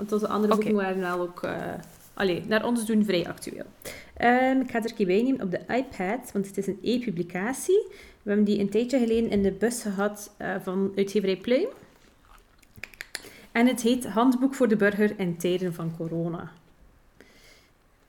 [0.00, 0.62] Want onze andere Oké.
[0.62, 1.54] boeken waren wel ook eh,
[2.14, 3.64] Allee, naar ons doen vrij actueel.
[4.16, 6.78] Ehm, ik ga het er een bij nemen op de iPad, want het is een
[6.82, 7.86] e-publicatie.
[8.22, 11.68] We hebben die een tijdje geleden in de bus gehad uh, van uitgeverij Pluim.
[13.52, 16.52] En het heet Handboek voor de burger in tijden van corona.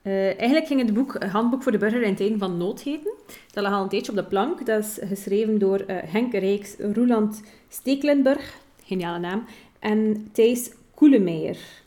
[0.02, 3.12] Uh, eigenlijk ging het boek Handboek voor de burger in tijden van nood heten.
[3.52, 4.66] Dat lag al een tijdje op de plank.
[4.66, 9.44] Dat is geschreven door uh, Henk Rijks, Roeland Stekelenburg, geniale naam,
[9.78, 11.81] en Thijs Koelemeijer.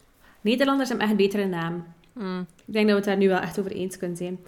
[0.45, 1.84] Nederlanders hebben echt een betere naam.
[2.13, 2.45] Mm.
[2.65, 4.39] Ik denk dat we het daar nu wel echt over eens kunnen zijn.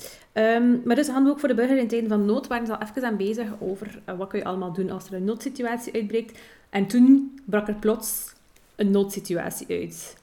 [0.63, 3.05] Um, maar dus handboek voor de burger in tijden van nood waren ze al even
[3.05, 6.39] aan bezig over uh, wat kun je allemaal doen als er een noodsituatie uitbreekt.
[6.69, 8.33] En toen brak er plots
[8.75, 10.17] een noodsituatie uit.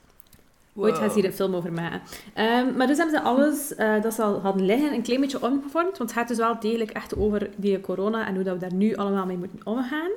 [0.73, 0.85] Wow.
[0.85, 2.01] Ooit gaan ze hier een film over maken.
[2.37, 5.41] Um, maar dus hebben ze alles uh, dat ze al hadden liggen een klein beetje
[5.41, 5.97] omgevormd.
[5.97, 8.73] Want het gaat dus wel degelijk echt over die corona en hoe dat we daar
[8.73, 10.11] nu allemaal mee moeten omgaan.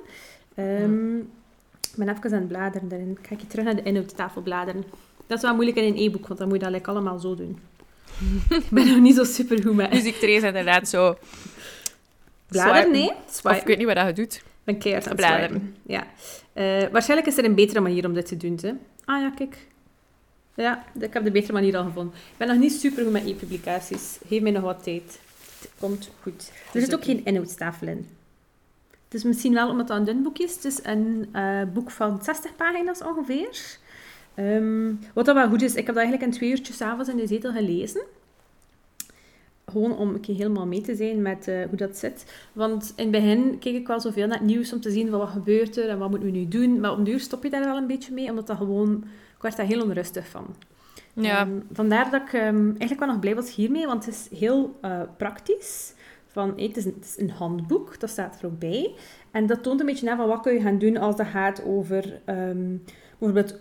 [0.57, 3.18] Um, Ik ben even aan het bladeren daarin.
[3.21, 4.85] Kijk je terug naar de inhoudstafel bladeren.
[5.29, 7.35] Dat is wel moeilijk in een e-book, want dan moet je dat like, allemaal zo
[7.35, 7.59] doen.
[8.49, 9.93] ik ben nog niet zo super goed met.
[9.93, 11.17] Dus ik trace inderdaad zo.
[12.49, 13.12] Bladeren, nee?
[13.45, 14.43] Of ik weet niet wat dat je doet.
[14.79, 15.77] Keihard aan bladeren.
[15.87, 16.07] Ja.
[16.55, 18.59] Uh, waarschijnlijk is er een betere manier om dit te doen.
[18.62, 18.73] Hè?
[19.05, 19.57] Ah ja, kijk.
[20.55, 22.14] Ja, ik heb de betere manier al gevonden.
[22.14, 24.19] Ik ben nog niet super goed met e-publicaties.
[24.27, 25.19] Geef mij nog wat tijd.
[25.61, 26.53] Het komt goed.
[26.75, 28.09] Er zit ook geen inhoudstafel in.
[29.05, 30.55] Het is misschien wel omdat het een dun boek is.
[30.55, 33.79] Het is een uh, boek van 60 pagina's ongeveer.
[34.38, 37.16] Um, wat dat wel goed is, ik heb dat eigenlijk in twee uurtjes avonds in
[37.16, 38.03] de zetel gelezen.
[39.66, 42.33] Gewoon om een keer helemaal mee te zijn met uh, hoe dat zit.
[42.53, 45.29] Want in het begin keek ik wel zoveel naar het nieuws om te zien wat
[45.29, 46.81] gebeurt er en wat moeten we nu doen.
[46.81, 49.05] Maar op duur stop je daar wel een beetje mee, omdat dat gewoon...
[49.37, 50.55] Ik werd daar heel onrustig van.
[51.12, 51.40] Ja.
[51.46, 54.79] Um, vandaar dat ik um, eigenlijk wel nog blij was hiermee, want het is heel
[54.85, 55.94] uh, praktisch.
[56.27, 58.94] Van, hey, het, is een, het, is een, handboek, dat staat er ook bij.
[59.31, 61.64] En dat toont een beetje aan van wat kun je gaan doen als het gaat
[61.64, 62.20] over
[63.18, 63.61] bijvoorbeeld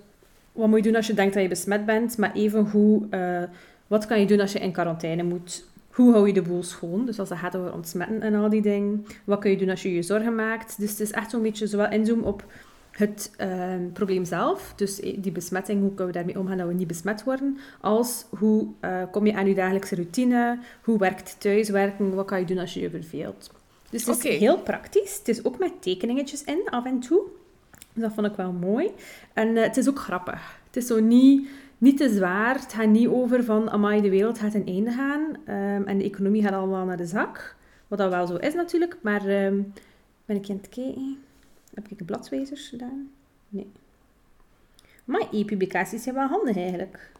[0.57, 3.43] wat moet je doen als je denkt dat je besmet bent, maar even hoe, uh,
[3.87, 5.65] wat kan je doen als je in quarantaine moet?
[5.89, 7.05] Hoe hou je de boel schoon?
[7.05, 9.05] Dus als het gaat over ontsmetten en al die dingen.
[9.23, 10.79] Wat kun je doen als je je zorgen maakt?
[10.79, 12.45] Dus het is echt zo'n beetje zowel inzoomen op
[12.91, 16.73] het uh, probleem zelf, dus eh, die besmetting, hoe kunnen we daarmee omgaan dat we
[16.73, 22.15] niet besmet worden, als hoe uh, kom je aan je dagelijkse routine, hoe werkt thuiswerken,
[22.15, 23.51] wat kan je doen als je je verveelt.
[23.89, 24.37] Dus het is okay.
[24.37, 25.17] heel praktisch.
[25.17, 27.21] Het is ook met tekeningetjes in, af en toe.
[27.97, 28.91] Dus dat vond ik wel mooi.
[29.33, 30.59] En uh, het is ook grappig.
[30.65, 32.53] Het is zo niet, niet te zwaar.
[32.59, 35.21] Het gaat niet over van, amai, de wereld gaat in einde gaan.
[35.21, 37.55] Um, en de economie gaat allemaal naar de zak.
[37.87, 38.97] Wat dat wel zo is natuurlijk.
[39.01, 39.73] Maar um,
[40.25, 41.17] ben ik aan het kijken?
[41.73, 43.09] Heb ik bladwijzers gedaan?
[43.49, 43.67] Nee.
[45.05, 47.11] Maar e-publicaties zijn wel handig eigenlijk.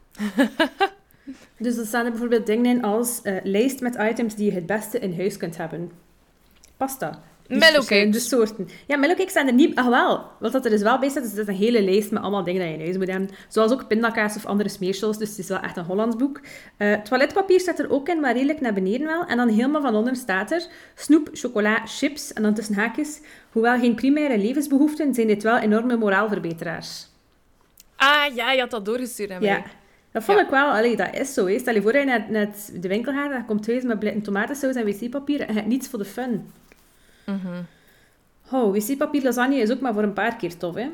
[1.58, 4.66] dus er staan er bijvoorbeeld dingen in als uh, lijst met items die je het
[4.66, 5.90] beste in huis kunt hebben.
[6.76, 8.12] Pasta, Mellowcakes.
[8.12, 8.68] De soorten.
[8.86, 9.76] Ja, mellowcakes zijn er niet...
[9.76, 12.22] Ach wel, wat dat er dus wel bij staat, is dat een hele lijst met
[12.22, 13.30] allemaal dingen die je in huis moet hebben.
[13.48, 16.40] Zoals ook pindakaas of andere smeersels, dus het is wel echt een Hollands boek.
[16.78, 19.24] Uh, toiletpapier staat er ook in, maar redelijk naar beneden wel.
[19.24, 23.20] En dan helemaal van onder staat er snoep, chocola, chips en dan tussen haakjes.
[23.52, 27.06] Hoewel geen primaire levensbehoeften, zijn dit wel enorme moraalverbeteraars.
[27.96, 29.48] Ah, ja, je had dat doorgestuurd aan mij.
[29.48, 29.62] Ja.
[30.12, 30.44] Dat vond ja.
[30.44, 31.46] ik wel, allee, dat is zo.
[31.46, 31.58] Hè.
[31.58, 32.48] Stel je voor dat je naar, naar
[32.80, 35.98] de winkel gaat, dan komt thuis met tomatensaus en wc-papier en je hebt niets voor
[35.98, 36.50] de fun.
[37.28, 37.66] Mm -hmm.
[38.52, 40.90] Oh, wc-papier lasagne is ook maar voor een paar keer tof, hè.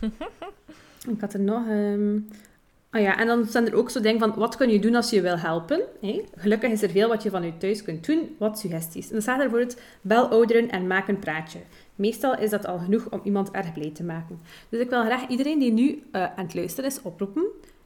[1.14, 1.66] ik had er nog...
[1.66, 2.28] Um...
[2.90, 5.10] Ah ja, en dan zijn er ook zo dingen van, wat kun je doen als
[5.10, 5.82] je wil helpen?
[6.00, 6.24] Hè?
[6.36, 8.36] Gelukkig is er veel wat je van je thuis kunt doen.
[8.38, 9.06] Wat suggesties?
[9.06, 11.58] En dan staat er bijvoorbeeld, bel ouderen en maak een praatje.
[11.94, 14.40] Meestal is dat al genoeg om iemand erg blij te maken.
[14.68, 17.44] Dus ik wil graag iedereen die nu uh, aan het luisteren is oproepen.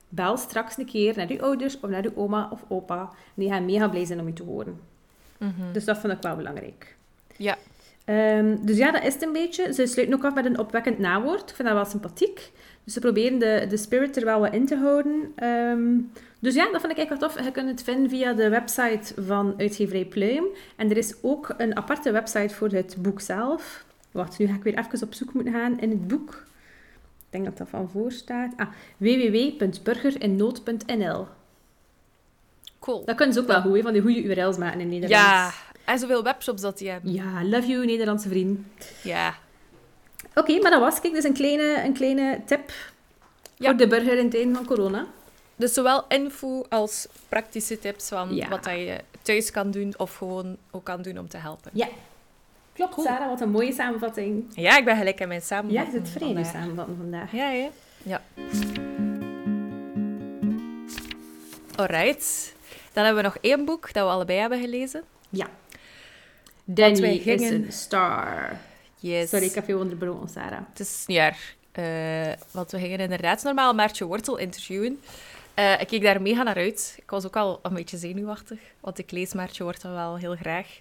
[0.08, 3.00] Bel straks een keer naar uw ouders of naar uw oma of opa.
[3.00, 4.80] En die gaan mega blij zijn om je te horen.
[5.38, 5.72] -hmm.
[5.72, 6.96] Dus dat vond ik wel belangrijk.
[7.36, 7.58] Ja,
[8.06, 9.72] Um, dus ja, dat is het een beetje.
[9.72, 11.50] Ze sluiten ook af met een opwekkend nawoord.
[11.50, 12.50] Ik vind dat wel sympathiek.
[12.84, 15.32] Dus ze proberen de, de spirit er wel wat in te houden.
[15.48, 17.44] Um, dus ja, dat vind ik eigenlijk wel tof.
[17.44, 20.44] Je kunt het vinden via de website van uitgeverij Pluim.
[20.76, 23.84] En er is ook een aparte website voor het boek zelf.
[24.10, 26.44] Wacht, nu ga ik weer even op zoek moeten gaan in het boek.
[27.18, 28.52] Ik denk dat dat van voor staat.
[28.56, 31.26] Ah, www.burgerinnood.nl
[32.78, 33.04] Cool.
[33.04, 35.22] Dat kunnen ze ook wel goed, van die goede URL's maken in Nederland.
[35.22, 35.52] Ja,
[35.84, 37.12] en zoveel webshops dat die hebben.
[37.12, 38.60] Ja, love you, Nederlandse vriend.
[39.02, 39.34] Ja.
[40.30, 41.12] Oké, okay, maar dat was ik.
[41.12, 42.72] Dus een kleine, een kleine tip
[43.56, 43.68] ja.
[43.68, 45.06] voor de burger in tijden van corona.
[45.56, 48.48] Dus zowel info als praktische tips van ja.
[48.48, 51.70] wat je thuis kan doen of gewoon ook kan doen om te helpen.
[51.74, 51.88] Ja.
[52.72, 53.06] Klopt, cool.
[53.06, 53.28] Sarah.
[53.28, 54.44] Wat een mooie samenvatting.
[54.54, 55.94] Ja, ik ben gelijk in mijn samenvatting.
[55.94, 57.32] Ja, het vrede samenvatten vandaag.
[57.32, 57.68] Ja, ja.
[58.02, 58.20] ja.
[61.76, 62.54] Alright.
[62.92, 65.02] Dan hebben we nog één boek dat we allebei hebben gelezen.
[65.28, 65.46] Ja.
[66.64, 67.42] Danny gingen...
[67.42, 68.56] is een star.
[68.98, 69.30] Yes.
[69.30, 70.60] Sorry, ik heb je onderbroken, Sarah.
[70.70, 71.54] Het is niet erg.
[71.78, 75.00] Uh, want we gingen inderdaad normaal Maartje Wortel interviewen.
[75.54, 76.94] Eh, ik keek daar mega naar uit.
[76.96, 80.80] Ik was ook al een beetje zenuwachtig, want ik lees Maartje Wortel wel heel graag.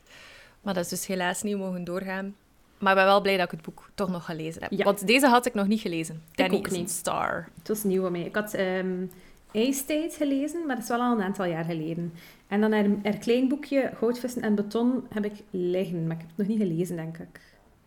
[0.61, 2.35] Maar dat is dus helaas niet mogen doorgaan.
[2.77, 4.71] Maar ik ben wel blij dat ik het boek toch nog gelezen heb.
[4.71, 4.83] Ja.
[4.83, 6.23] Want deze had ik nog niet gelezen.
[6.31, 6.89] Danny is een niet.
[6.89, 7.49] star.
[7.57, 8.21] Het was nieuw voor mij.
[8.21, 9.05] Ik had ehm
[9.53, 12.13] IJstijd gelezen, maar dat is wel al een aantal jaar geleden.
[12.47, 16.29] En dan haar, haar klein boekje Goudvissen en Beton heb ik liggen, maar ik heb
[16.29, 17.41] het nog niet gelezen, denk ik.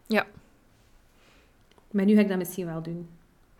[0.06, 0.26] Ja.
[1.90, 3.08] Maar nu ga ik dat misschien wel doen.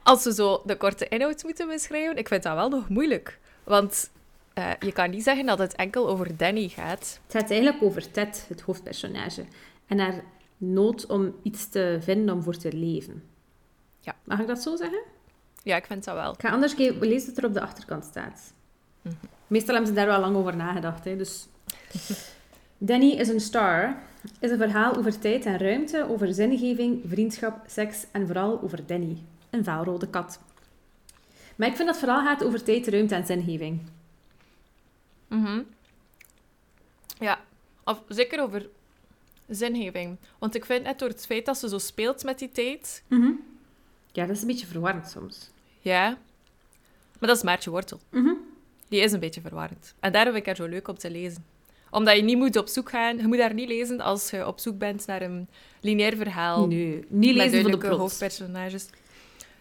[0.02, 3.38] Als we zo de korte inhoud moeten beschrijven, ik vind dat wel nog moeilijk.
[3.64, 4.10] Want
[4.54, 7.20] eh, je kan niet zeggen dat het enkel over Danny gaat.
[7.26, 9.44] Het gaat eigenlijk over Ted, het hoofdpersonage.
[9.86, 10.22] En haar
[10.56, 13.22] nood om iets te vinden om voor te leven.
[14.00, 14.16] Ja.
[14.24, 15.02] Mag ik dat zo zeggen?
[15.64, 16.32] Ja, ik vind dat wel.
[16.32, 18.52] Ik ga anders lees het er op de achterkant staat.
[19.02, 19.14] Mhm.
[19.46, 21.04] Meestal hebben ze daar wel lang over nagedacht.
[21.04, 21.46] Hè, dus.
[22.78, 23.96] Danny is een star
[24.38, 29.18] is een verhaal over tijd en ruimte, over zingeving, vriendschap, seks en vooral over Danny,
[29.50, 30.40] een vaalrode kat.
[31.56, 33.80] Maar ik vind dat het vooral gaat over tijd, ruimte en zingeving.
[35.28, 35.62] Mhm.
[37.18, 37.40] Ja,
[37.84, 38.68] of zeker over
[39.48, 40.16] zingeving.
[40.38, 43.02] Want ik vind net door het feit dat ze zo speelt met die tijd...
[44.12, 45.50] Ja, dat is een beetje verwarrend soms.
[45.84, 46.08] Ja.
[47.18, 48.00] Maar dat is Maartje Wortel.
[48.10, 48.32] Mhm.
[48.88, 49.94] Die is een beetje verwarrend.
[50.00, 51.44] En daarom vind ik haar zo leuk om te lezen.
[51.90, 53.16] Omdat je niet moet op zoek gaan...
[53.16, 55.48] Je moet haar niet lezen als je op zoek bent naar een
[55.80, 56.66] lineair verhaal.
[56.66, 57.98] Nee, niet met lezen voor de plot.
[57.98, 58.86] hoofdpersonages.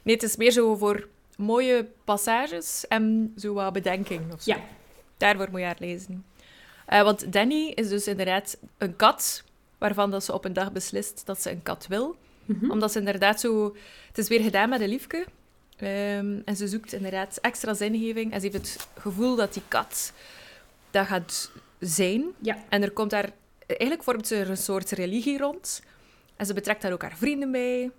[0.02, 1.08] Nee, het is meer zo voor
[1.38, 4.52] mooie passages en zo wat bedenking of zo.
[4.52, 4.60] Ja.
[5.18, 6.26] Daarvoor moet je haar lezen.
[6.86, 9.44] Eh, want Danny is dus inderdaad een kat,
[9.78, 12.16] waarvan dat ze op een dag beslist dat ze een kat wil.
[12.46, 12.72] Mhm.
[12.72, 13.76] Omdat ze inderdaad zo...
[14.08, 15.26] Het is weer gedaan met een liefke.
[15.84, 18.32] Ehm, en ze zoekt inderdaad extra zingeving.
[18.32, 20.14] En ze heeft het gevoel dat die kat
[20.92, 22.26] dat gaat zijn.
[22.40, 22.58] Ja.
[22.70, 23.30] En er komt daar...
[23.68, 25.82] Eigenlijk vormt ze er een soort religie rond.
[26.36, 27.92] En ze betrekt daar ook haar vrienden bij.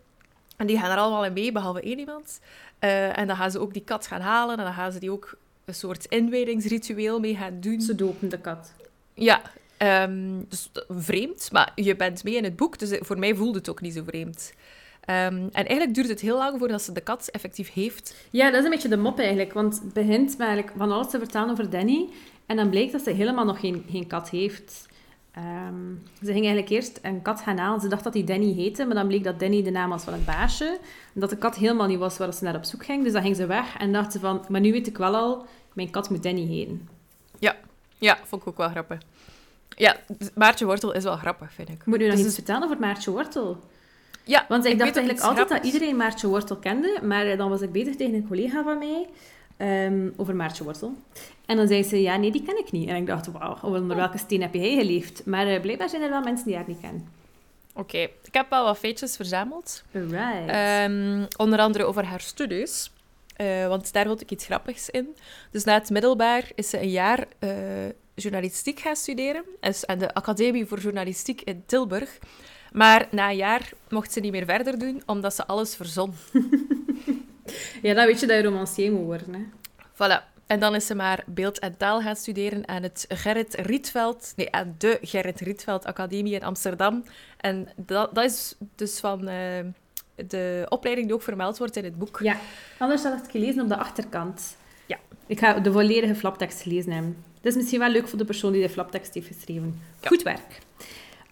[0.56, 2.40] En die gaan er allemaal in mee, behalve één iemand.
[2.78, 4.58] Eh, en dan gaan ze ook die kat gaan halen.
[4.58, 7.80] En dan gaan ze die ook een soort inwijdingsritueel mee gaan doen.
[7.80, 8.72] Ze dopen de kat.
[9.14, 9.42] Ja,
[9.76, 13.68] ehm, dus vreemd, maar je bent mee in het boek, dus voor mij voelde het
[13.68, 14.52] ook niet zo vreemd.
[15.04, 18.14] Ehm, en eigenlijk duurt het heel lang voordat ze de kat effectief heeft.
[18.30, 19.52] Ja, dat is een beetje de mop eigenlijk.
[19.52, 22.08] Want het begint met eigenlijk van alles te vertellen over Danny.
[22.46, 24.88] En dan blijkt dat ze helemaal nog geen, geen kat heeft.
[25.32, 27.80] Ehm, ze ging eigenlijk eerst een kat gaan halen.
[27.80, 30.12] Ze dacht dat die Danny heette, maar dan bleek dat Danny de naam was van
[30.12, 30.78] het baasje.
[31.14, 33.04] En dat de kat helemaal niet was waar ze naar op zoek ging.
[33.04, 34.44] Dus dan ging ze weg en dacht ze van...
[34.48, 36.88] Maar nu weet ik wel al, mijn kat moet Danny heten.
[37.98, 38.98] Ja, vond ik ook wel grappig.
[39.68, 39.96] Ja,
[40.34, 41.86] Maartje Wortel is wel grappig, vind ik.
[41.86, 43.60] Moet nu nog Dus iets vertellen over Maartje Wortel.
[44.24, 46.98] Ja, Want ik, ik dacht eigenlijk altijd dat iedereen Maartje Wortel kende.
[47.02, 49.06] Maar eh, dan was ik bezig tegen een collega van mij
[49.56, 50.94] ehm, over Maartje Wortel.
[51.46, 52.88] En dan zei ze, ja, nee, die ken ik niet.
[52.88, 55.26] En ik dacht, wauw, onder welke steen heb jij geleefd?
[55.26, 57.08] Maar eh, blijkbaar zijn er wel mensen die haar niet kennen.
[57.74, 59.82] Oké, ik heb wel wat feitjes verzameld.
[59.90, 60.48] Right.
[60.48, 62.90] Ehm, onder andere over haar studies.
[63.36, 65.16] Eh, want daar vond ik iets grappigs in.
[65.50, 67.26] Dus na het middelbaar is ze een jaar
[68.14, 69.44] journalistiek gaan studeren.
[69.60, 72.18] Is aan de Academie voor Journalistiek in Tilburg.
[72.74, 76.14] Maar na een jaar mocht ze niet meer verder doen, omdat ze alles verzon.
[77.82, 79.34] ja, dan weet je dat je romancier moet worden.
[79.34, 79.40] Hè.
[79.92, 80.32] Voilà.
[80.46, 84.32] En dan is ze maar beeld en taal gaan studeren aan het Gerrit Rietveld...
[84.36, 87.04] Nee, aan de Gerrit Rietveld Academie in Amsterdam.
[87.36, 89.64] En dat, dat is dus van eh,
[90.14, 92.18] de opleiding die ook vermeld wordt in het boek.
[92.22, 92.36] Ja,
[92.78, 94.56] anders had ik het gelezen op de achterkant.
[94.86, 94.98] Ja.
[95.26, 97.24] Ik ga de volledige flaptekst gelezen hebben.
[97.36, 99.80] Het is misschien wel leuk voor de persoon die de flaptekst heeft geschreven.
[100.00, 100.08] Ja.
[100.08, 100.62] Goed werk.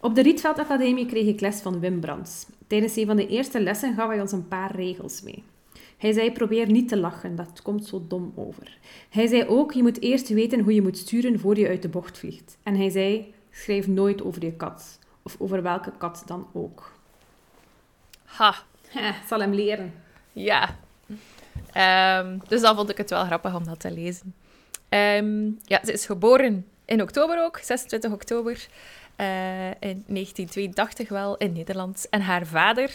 [0.02, 2.46] Op de Rietveld Academie kreeg ik les van Wim Brands.
[2.66, 5.44] Tijdens een van de eerste lessen gaf hij ons een paar regels mee.
[5.98, 8.78] Hij zei, probeer niet te lachen, dat komt zo dom over.
[9.08, 11.88] Hij zei ook, je moet eerst weten hoe je moet sturen voor je uit de
[11.88, 12.58] bocht vliegt.
[12.62, 14.98] En hij zei, schrijf nooit over je kat.
[15.22, 16.92] Of over welke kat dan ook.
[18.24, 18.54] Ha,
[18.88, 19.94] Ha, zal hem leren.
[20.32, 20.78] Ja.
[21.72, 24.34] Ehm, dus dan vond ik het wel grappig om dat te lezen.
[24.88, 28.66] Ehm, ja, ze is geboren in oktober ook, 26 oktober.
[29.16, 32.07] Eh, in 1982 wel, in Nederland.
[32.11, 32.90] En haar vader,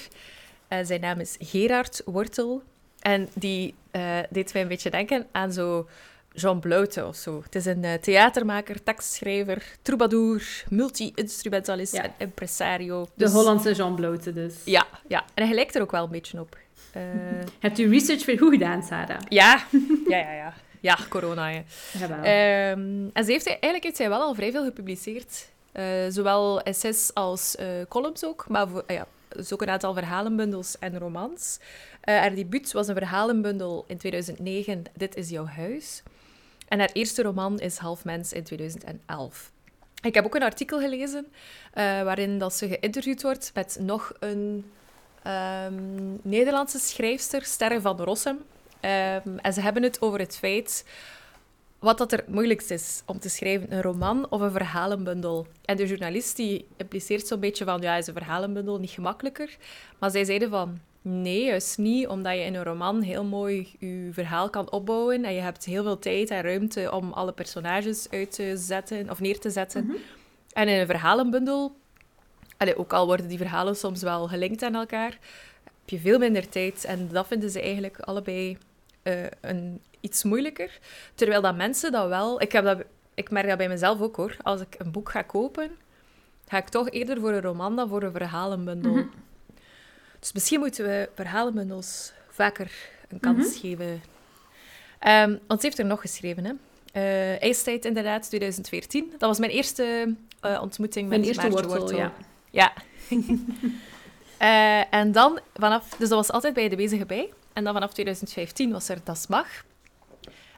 [0.68, 2.64] eh, zijn naam is Gerard Wortel.
[3.00, 5.88] En die eh, deed mij een beetje denken aan zo
[6.34, 7.42] Jean Bloute of zo.
[7.44, 12.04] Het is een theatermaker, tekstschrijver, troubadour, multi-instrumentalist Ja.
[12.04, 13.04] en impresario.
[13.04, 14.54] De Dus- Hollandse Jean Blote dus.
[14.66, 16.58] Ja, ja, en hij lijkt er ook wel een beetje op.
[17.60, 19.20] Hebt u research weer goed gedaan, Sarah?
[19.30, 19.64] ja,
[20.08, 20.54] ja, ja, ja.
[20.80, 21.48] Ja, corona.
[21.48, 21.64] Ja.
[22.00, 22.18] Jawel.
[22.24, 25.50] Ehm, en ze heeft, eigenlijk heeft zij wel al vrij veel gepubliceerd.
[25.72, 30.80] Eh, zowel essays als eh, columns ook, maar ah ja, dus ook een aantal verhalenbundels
[30.80, 31.60] en romans.
[32.02, 36.04] Eh haar debuut was een verhalenbundel in 2009, Dit is jouw huis.
[36.68, 39.52] En haar eerste roman is Half Mens in 2011.
[40.02, 41.28] Ik heb ook een artikel gelezen
[41.74, 44.72] waarin dat ze geïnterviewd wordt met nog een
[45.24, 48.38] ehm, Nederlandse schrijfster, Sterre van Rossum.
[48.80, 50.86] Ehm, en ze hebben het over het feit
[51.80, 55.48] wat dat er het moeilijkst is om te schrijven, een roman of een verhalenbundel.
[55.66, 59.58] En de journalist die impliceert zo'n beetje van, ja, is een verhalenbundel niet gemakkelijker?
[60.00, 64.10] Maar zij zeiden van, nee, juist niet, omdat je in een roman heel mooi je
[64.12, 68.32] verhaal kan opbouwen en je hebt heel veel tijd en ruimte om alle personages uit
[68.32, 69.86] te zetten of neer te zetten.
[69.86, 69.96] Mhm.
[70.54, 71.76] En in een verhalenbundel,
[72.58, 75.18] allee, ook al worden die verhalen soms wel gelinkt aan elkaar,
[75.64, 76.86] heb je veel minder tijd.
[76.86, 78.58] En dat vinden ze eigenlijk allebei
[79.04, 80.80] eh, een, iets moeilijker.
[81.16, 82.42] Terwijl dat mensen dat wel...
[82.42, 84.36] Ik, heb dat, ik merk dat bij mezelf ook, hoor.
[84.42, 85.72] Als ik een boek ga kopen,
[86.48, 88.92] ga ik toch eerder voor een roman dan voor een verhalenbundel.
[88.92, 89.08] Mhm.
[90.20, 92.72] Dus misschien moeten we verhalenbundels vaker
[93.10, 93.60] een kans Mhm.
[93.60, 94.02] geven.
[95.00, 96.52] Ehm, want ze heeft er nog geschreven, hè.
[96.94, 99.10] Eh IJstijd, inderdaad, 2014.
[99.12, 102.14] Dat was mijn eerste eh, ontmoeting met Mijn eerste Maartje wortel, ja.
[102.50, 102.74] ja.
[104.38, 105.90] Eh, en dan vanaf...
[105.90, 107.30] Dus dat was altijd bij de bezige bij.
[107.54, 109.48] En dan vanaf 2015 was er Das Mag.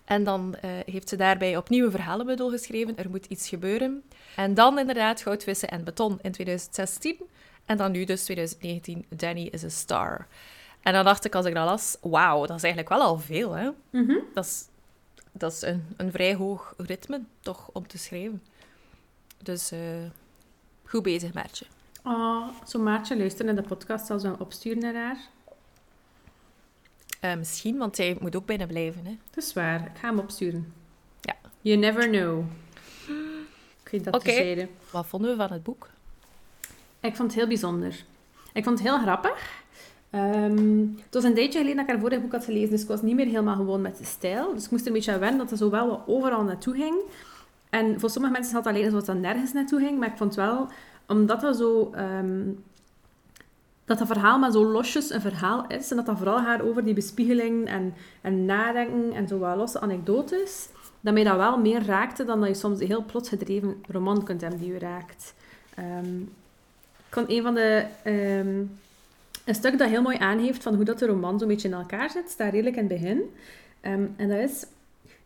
[0.10, 2.98] En dan eh, heeft ze daarbij opnieuw een verhalenbundel geschreven.
[2.98, 4.04] Er moet iets gebeuren.
[4.36, 7.16] En dan inderdaad Goudvissen en Beton in 2016.
[7.66, 10.28] En dan nu dus 2019, Danny is a Star.
[10.82, 13.52] En dan dacht ik als ik dat las, wauw, dat is eigenlijk wel al veel,
[13.52, 13.70] hè?
[13.90, 14.18] Mhm.
[14.34, 14.66] Dat is,
[15.32, 18.44] dat is een, een vrij hoog ritme, toch, om te schrijven.
[19.44, 19.80] Dus eh,
[20.86, 21.66] goed bezig, Maartje.
[22.04, 25.18] Oh, zo Maartje luisteren naar de podcast, zal ze opsturen naar haar.
[27.20, 29.18] Eh, misschien, want jij moet ook binnen blijven, hè?
[29.32, 30.74] Dat is waar, ik ga hem opsturen.
[31.22, 31.36] Ja.
[31.62, 32.44] You never know.
[33.92, 34.24] Ik dat Oké.
[34.24, 34.68] terzijde.
[34.92, 35.90] Wat vonden we van het boek?
[37.00, 38.04] Ik vond het heel bijzonder.
[38.54, 39.64] Ik vond het heel grappig.
[40.10, 42.88] Ehm, het was een tijdje geleden dat ik haar vorige boek had gelezen, dus ik
[42.88, 44.54] was niet meer helemaal gewoon met de stijl.
[44.54, 46.76] Dus ik moest er een beetje aan wennen dat er zo wel wat overal naartoe
[46.76, 46.96] ging.
[47.70, 50.18] En voor sommige mensen had het alleen alsof het dan nergens naartoe ging, maar ik
[50.18, 50.68] vond wel,
[51.08, 51.92] omdat dat zo...
[51.94, 52.42] ehm,
[53.90, 56.84] dat dat verhaal maar zo losjes een verhaal is, en dat dat vooral gaat over
[56.84, 60.70] die bespiegeling en, en nadenken en zo wat losse anekdotes,
[61.02, 64.42] dat mij dat wel meer raakte dan dat je soms een heel plotgedreven roman kunt
[64.42, 65.34] hebben die je raakt.
[65.76, 66.22] Ehm,
[67.10, 67.86] ik een van de...
[68.04, 68.64] ehm,
[69.46, 72.10] een stuk dat heel mooi aangeeft van hoe dat de roman zo'n beetje in elkaar
[72.10, 73.22] zit, staat redelijk in het begin.
[73.82, 74.66] Ehm, en dat is...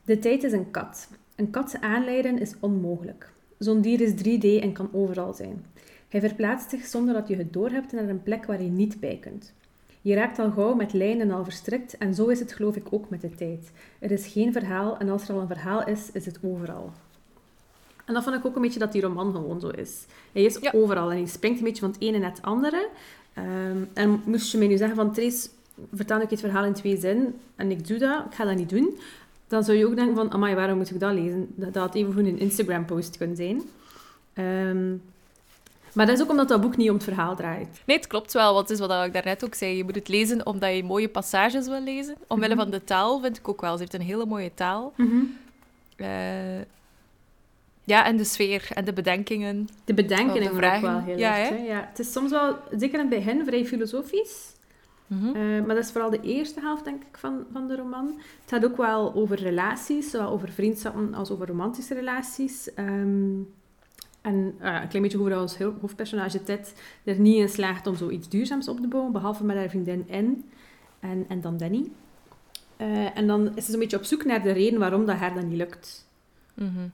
[0.05, 1.07] De tijd is een kat.
[1.35, 3.31] Een kat aanleiden is onmogelijk.
[3.57, 5.65] Zo'n dier is 3D en kan overal zijn.
[6.13, 9.17] Hij verplaatst zich zonder dat je het doorhebt naar een plek waar je niet bij
[9.21, 9.53] kunt.
[10.01, 13.09] Je raakt al gauw met lijnen al verstrikt en zo is het geloof ik ook
[13.09, 13.71] met de tijd.
[13.99, 16.91] Er is geen verhaal en als er al een verhaal is, is het overal.
[18.05, 20.05] En dat vond ik ook een beetje dat die roman gewoon zo is.
[20.31, 20.71] Hij is Ja.
[20.75, 22.87] overal en hij springt een beetje van het ene naar het andere.
[23.33, 25.49] Ehm, en moest je mij nu zeggen van, Trace,
[25.93, 28.69] vertel ik het verhaal in twee zinnen en ik doe dat, ik ga dat niet
[28.69, 28.97] doen,
[29.47, 31.47] dan zou je ook denken van, amai, waarom moet ik dat lezen?
[31.55, 33.61] Dat, dat had even goed een Instagram-post kunnen zijn.
[34.33, 34.93] Ehm,
[35.93, 37.81] maar dat is ook omdat dat boek niet om het verhaal draait.
[37.85, 39.77] Nee, het klopt wel, want het is wat ik daarnet ook zei.
[39.77, 42.15] Je moet het lezen omdat je mooie passages wil lezen.
[42.27, 42.63] Omwille Mhm.
[42.63, 43.73] van de taal vind ik ook wel.
[43.73, 44.93] Ze heeft een hele mooie taal.
[45.95, 46.07] Eh,
[47.83, 49.67] ja, en de sfeer en de bedenkingen.
[49.85, 51.49] De bedenkingen de ook wel heel Ja, erg.
[51.49, 51.55] hè?
[51.55, 51.63] hè.
[51.63, 54.51] Ja, het is soms wel, zeker in het begin, vrij filosofisch.
[55.07, 55.27] Mhm.
[55.35, 58.07] Eh, maar dat is vooral de eerste helft, denk ik, van, van de roman.
[58.41, 62.73] Het gaat ook wel over relaties, zowel over vriendschappen als over romantische relaties.
[62.73, 63.31] Ehm,
[64.23, 68.29] en een klein beetje hoe ons heel- hoofdpersonage Ted er niet in slaagt om zoiets
[68.29, 70.49] duurzaams op te bouwen, behalve met haar vriendin N
[70.99, 71.91] en, en dan Danny.
[72.77, 75.33] Eh, en dan is ze een beetje op zoek naar de reden waarom dat haar
[75.33, 76.07] dat niet lukt.
[76.53, 76.87] Mhm.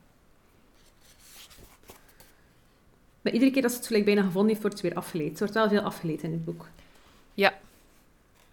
[3.21, 5.29] Maar iedere keer dat ze het gelijk bijna gevonden heeft, wordt het weer afgeleid.
[5.29, 6.67] Het wordt wel veel afgeleid in het boek.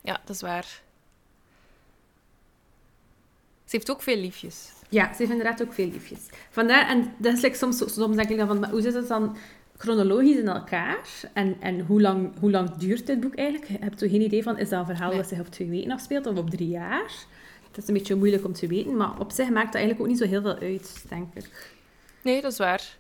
[0.03, 0.83] Ja, dat is waar.
[3.67, 4.73] Ze heeft ook veel liefjes.
[4.89, 6.19] Ja, ze heeft inderdaad ook veel liefjes.
[6.51, 9.09] Vandaar, en dat is like soms, soms denk ik dan van, maar hoe zit het
[9.09, 9.37] dan
[9.77, 10.99] chronologisch in elkaar?
[11.33, 13.69] En, en hoe, lang, hoe lang duurt dit boek eigenlijk?
[13.71, 15.19] Je hebt toch geen idee van, is dat een verhaal Nee.
[15.19, 17.13] dat zich op twee weken afspeelt of op drie jaar?
[17.67, 20.09] Het is een beetje moeilijk om te weten, maar op zich maakt dat eigenlijk ook
[20.09, 21.73] niet zo heel veel uit, denk ik.
[22.23, 22.97] Nee, dat is waar.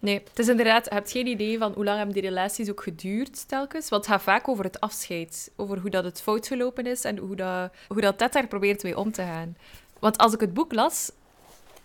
[0.00, 2.82] Nee, het is inderdaad, je hebt geen idee van hoe lang hebben die relaties ook
[2.82, 3.88] geduurd telkens.
[3.88, 5.50] Want het gaat vaak over het afscheid.
[5.56, 8.82] Over hoe dat het fout gelopen is en hoe dat, hoe dat Ted daar probeert
[8.82, 9.56] mee om te gaan.
[9.98, 11.12] Want als ik het boek las,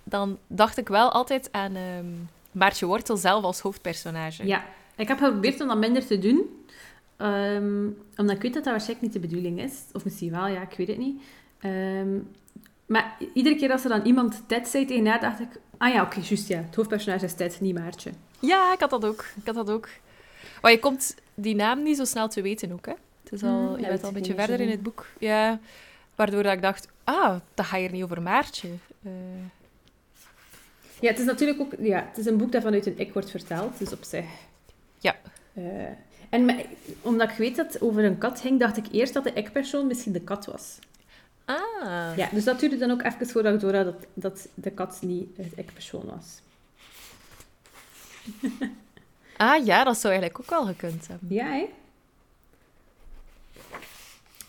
[0.04, 2.06] dan dacht ik wel altijd aan ehm
[2.56, 4.48] Maartje Wortel zelf als hoofdpersonage.
[4.48, 6.66] Ja, ik heb geprobeerd om dat minder te doen,
[7.18, 9.84] ehm, omdat ik weet dat dat waarschijnlijk niet de bedoeling is.
[9.94, 11.22] Of misschien wel, ja, ik weet het niet.
[11.60, 12.20] Ehm,
[12.86, 15.60] maar iedere keer als er dan iemand Ted zei tegen haar, dacht ik...
[15.78, 16.58] Ah ja, oké, juist ja.
[16.58, 18.12] Het hoofdpersonage is Ted, niet Maartje.
[18.40, 19.26] Ja, ik had dat ook.
[19.40, 19.90] Ik had dat ook.
[20.62, 22.94] Maar je komt die naam niet zo snel te weten ook, hè?
[23.24, 25.06] Het is al, Hmm, je bent al een beetje verder in het boek.
[25.20, 25.60] Ja,
[26.16, 28.68] waardoor dat ik dacht, ah, dat gaat hier niet over Maartje.
[29.04, 29.12] Eh,
[31.00, 31.74] Ja, het is natuurlijk ook...
[31.80, 34.26] Ja, het is een boek dat vanuit een ik wordt verteld, dus op zich...
[34.98, 35.16] Ja.
[35.54, 35.64] Eh,
[36.30, 36.66] en me-
[37.02, 39.88] omdat ik weet dat het over een kat ging, dacht ik eerst dat de ik-persoon
[39.88, 40.80] misschien de kat was.
[41.46, 42.18] Ah.
[42.18, 44.98] Ja, dus dat duurde dan ook even voordat ik door had dat, dat de kat
[45.02, 46.26] niet het ik-persoon was.
[49.38, 51.34] Ah ja, dat zou eigenlijk ook wel gekund hebben.
[51.34, 51.70] Ja, hè?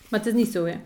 [0.09, 0.79] Maar het is niet zo, hè?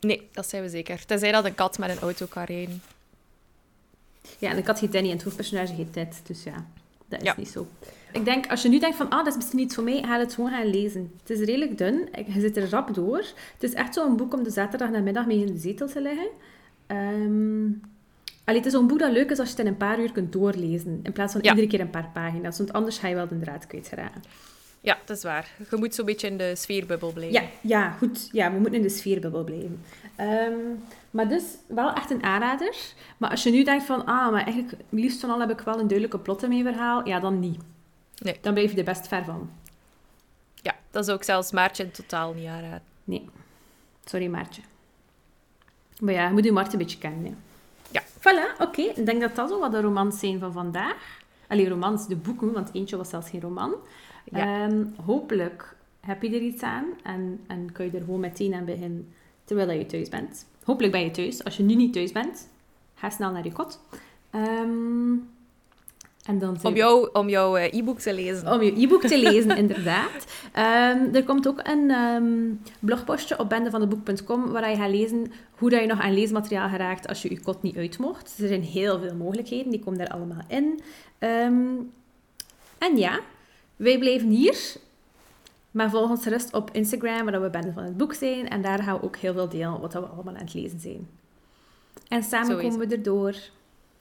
[0.00, 1.06] Nee, dat zijn we zeker.
[1.06, 2.82] Tenzij dat een kat met een auto kan rijden.
[4.38, 6.66] Ja, en de kat heet Danny en het hoofdpersonage heet Ted, dus ja,
[7.06, 7.34] dat is Ja.
[7.36, 7.66] niet zo.
[8.14, 10.18] Ik denk, als je nu denkt van, ah, dat is misschien niet voor mij, ga
[10.18, 11.12] het gewoon gaan lezen.
[11.20, 13.16] Het is redelijk dun, je zit er rap door.
[13.18, 16.26] Het is echt zo'n boek om de zaterdag namiddag mee in de zetel te leggen.
[16.86, 17.66] Ehm
[18.44, 20.12] allee, het is zo'n boek dat leuk is als je het in een paar uur
[20.12, 21.50] kunt doorlezen, in plaats van Ja.
[21.50, 24.22] iedere keer een paar pagina's, want anders ga je wel de draad kwijtraken.
[24.80, 25.50] Ja, dat is waar.
[25.70, 27.34] Je moet zo'n beetje in de sfeerbubbel blijven.
[27.42, 28.28] Ja, ja, goed.
[28.32, 29.80] Ja, we moeten in de sfeerbubbel blijven.
[30.16, 30.52] Ehm,
[31.10, 32.74] maar dus wel echt een aanrader.
[33.18, 35.74] Maar als je nu denkt van, ah, maar eigenlijk, liefst van al heb ik wel
[35.74, 37.58] een duidelijke plot in mijn verhaal, ja, dan niet.
[38.24, 38.38] Nee.
[38.40, 39.50] Dan blijf je er best ver van.
[40.54, 42.82] Ja, dat is ook zelfs Maartje totaal niet aanraden.
[43.04, 43.28] Nee.
[44.04, 44.62] Sorry, Maartje.
[46.00, 47.24] Maar ja, je moet je Mart een beetje kennen.
[47.24, 47.34] Hè.
[47.90, 48.02] Ja.
[48.02, 48.82] Voilà, oké.
[48.82, 51.22] Ik denk dat dat zo wat de romans zijn van vandaag.
[51.48, 53.74] Allee, romans, de boeken, want eentje was zelfs geen roman.
[54.24, 54.64] Ja.
[54.64, 58.64] Ehm, hopelijk heb je er iets aan en, en kun je er gewoon meteen aan
[58.64, 59.14] beginnen
[59.44, 60.46] terwijl je thuis bent.
[60.64, 61.44] Hopelijk ben je thuis.
[61.44, 62.48] Als je nu niet thuis bent,
[62.94, 63.80] ga snel naar je kot.
[64.30, 65.12] Ehm,
[66.24, 68.52] en dan zijn Om, jou, om jouw eh, e-book te lezen.
[68.52, 70.26] om je e-book te lezen, inderdaad.
[70.52, 75.80] Ehm, er komt ook een ehm, blogpostje op bendevandeboek.com waar je gaat lezen hoe dat
[75.80, 78.38] je nog aan leesmateriaal geraakt als je je kot niet uit mocht.
[78.38, 80.80] Er zijn heel veel mogelijkheden, die komen daar allemaal in.
[81.18, 81.74] Ehm,
[82.78, 83.20] en ja,
[83.76, 84.76] wij blijven hier.
[85.70, 88.48] Maar volg ons gerust op Instagram, waar we Bende van het Boek zijn.
[88.48, 91.08] En daar gaan we ook heel veel delen wat we allemaal aan het lezen zijn.
[92.08, 93.34] En samen komen we erdoor.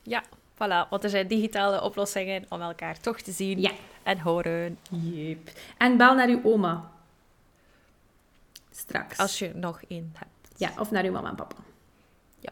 [0.04, 0.24] Ja,
[0.54, 0.90] voilà.
[0.90, 3.72] Want er zijn digitale oplossingen om elkaar toch te zien Ja.
[4.04, 4.78] en horen.
[4.90, 5.50] Yep.
[5.78, 6.92] En bel naar uw oma.
[8.72, 9.18] Straks.
[9.18, 10.32] Als je nog één hebt.
[10.58, 11.56] Ja, of naar uw mama en papa.
[12.40, 12.50] Ja.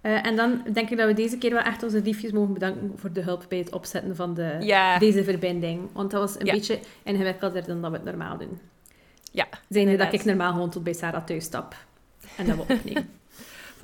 [0.00, 2.92] Eh, en dan denk ik dat we deze keer wel echt onze liefjes mogen bedanken
[2.96, 5.88] voor de hulp bij het opzetten van de, Ja, deze verbinding.
[5.92, 6.52] Want dat was een Ja.
[6.52, 8.60] beetje ingewikkelder dan dat we het normaal doen.
[9.32, 9.46] ja.
[9.68, 11.74] Zijnde dat ik normaal gewoon tot bij Sarah thuis stap.
[12.36, 13.10] En dat we opnemen.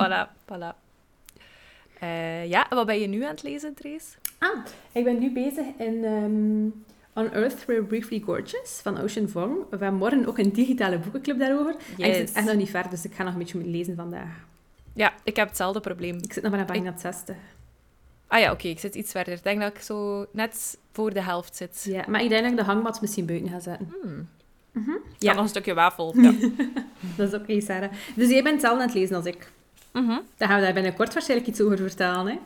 [0.01, 0.75] Voilà, voilà.
[2.01, 4.07] Eh, ja, wat ben je nu aan het lezen, Trace?
[4.39, 4.49] ah,
[4.93, 9.55] ik ben nu bezig in ehm, On Earth We're Briefly Gorgeous van Ocean Vuong.
[9.71, 11.75] We hebben morgen ook een digitale boekenclub daarover.
[11.99, 12.33] En ik zit Yes.
[12.33, 14.47] echt nog niet ver, dus ik ga nog een beetje lezen vandaag.
[14.93, 16.17] Ja, ik heb hetzelfde probleem.
[16.17, 17.37] Ik zit nog maar aan pagina 60.
[18.27, 19.33] Ah ja, oké, ik zit iets verder.
[19.35, 21.85] Ik denk dat ik zo net voor de helft zit.
[21.89, 23.93] Ja, maar ik denk dat ik de hangmat misschien buiten ga zetten.
[24.03, 24.29] Hmm.
[24.73, 24.99] Ja.
[25.19, 26.15] Ja, nog een stukje wafel.
[26.21, 26.33] Ja.
[27.17, 27.91] Dat is oké, Sarah.
[28.15, 29.51] Dus jij bent hetzelfde aan het lezen als ik.
[29.93, 30.19] Mhm.
[30.37, 32.27] Dan gaan we daar binnenkort waarschijnlijk iets over vertellen.
[32.27, 32.39] Hè?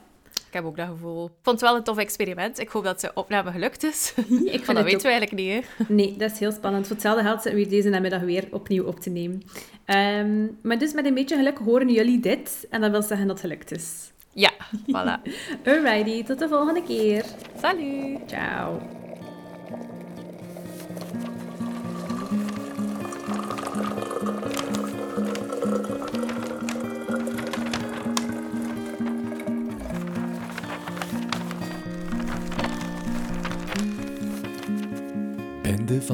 [0.46, 1.24] Ik heb ook dat gevoel.
[1.24, 2.58] Ik vond het wel een tof experiment.
[2.58, 4.14] Ik hoop dat de opname gelukt is.
[4.56, 5.94] Ik vind dat het weten we eigenlijk niet, hè?
[5.94, 6.86] Nee, dat is heel spannend.
[6.86, 9.42] Voor hetzelfde geld zitten we hier deze namiddag weer opnieuw op te nemen.
[9.84, 12.66] Ehm, maar dus met een beetje geluk horen jullie dit.
[12.70, 14.12] En dat wil zeggen dat het gelukt is.
[14.32, 15.32] Ja, voilà.
[15.64, 17.24] Alrighty, tot de volgende keer.
[17.60, 18.18] Salut!
[18.26, 19.02] Ciao.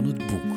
[0.00, 0.49] Einde van het boek.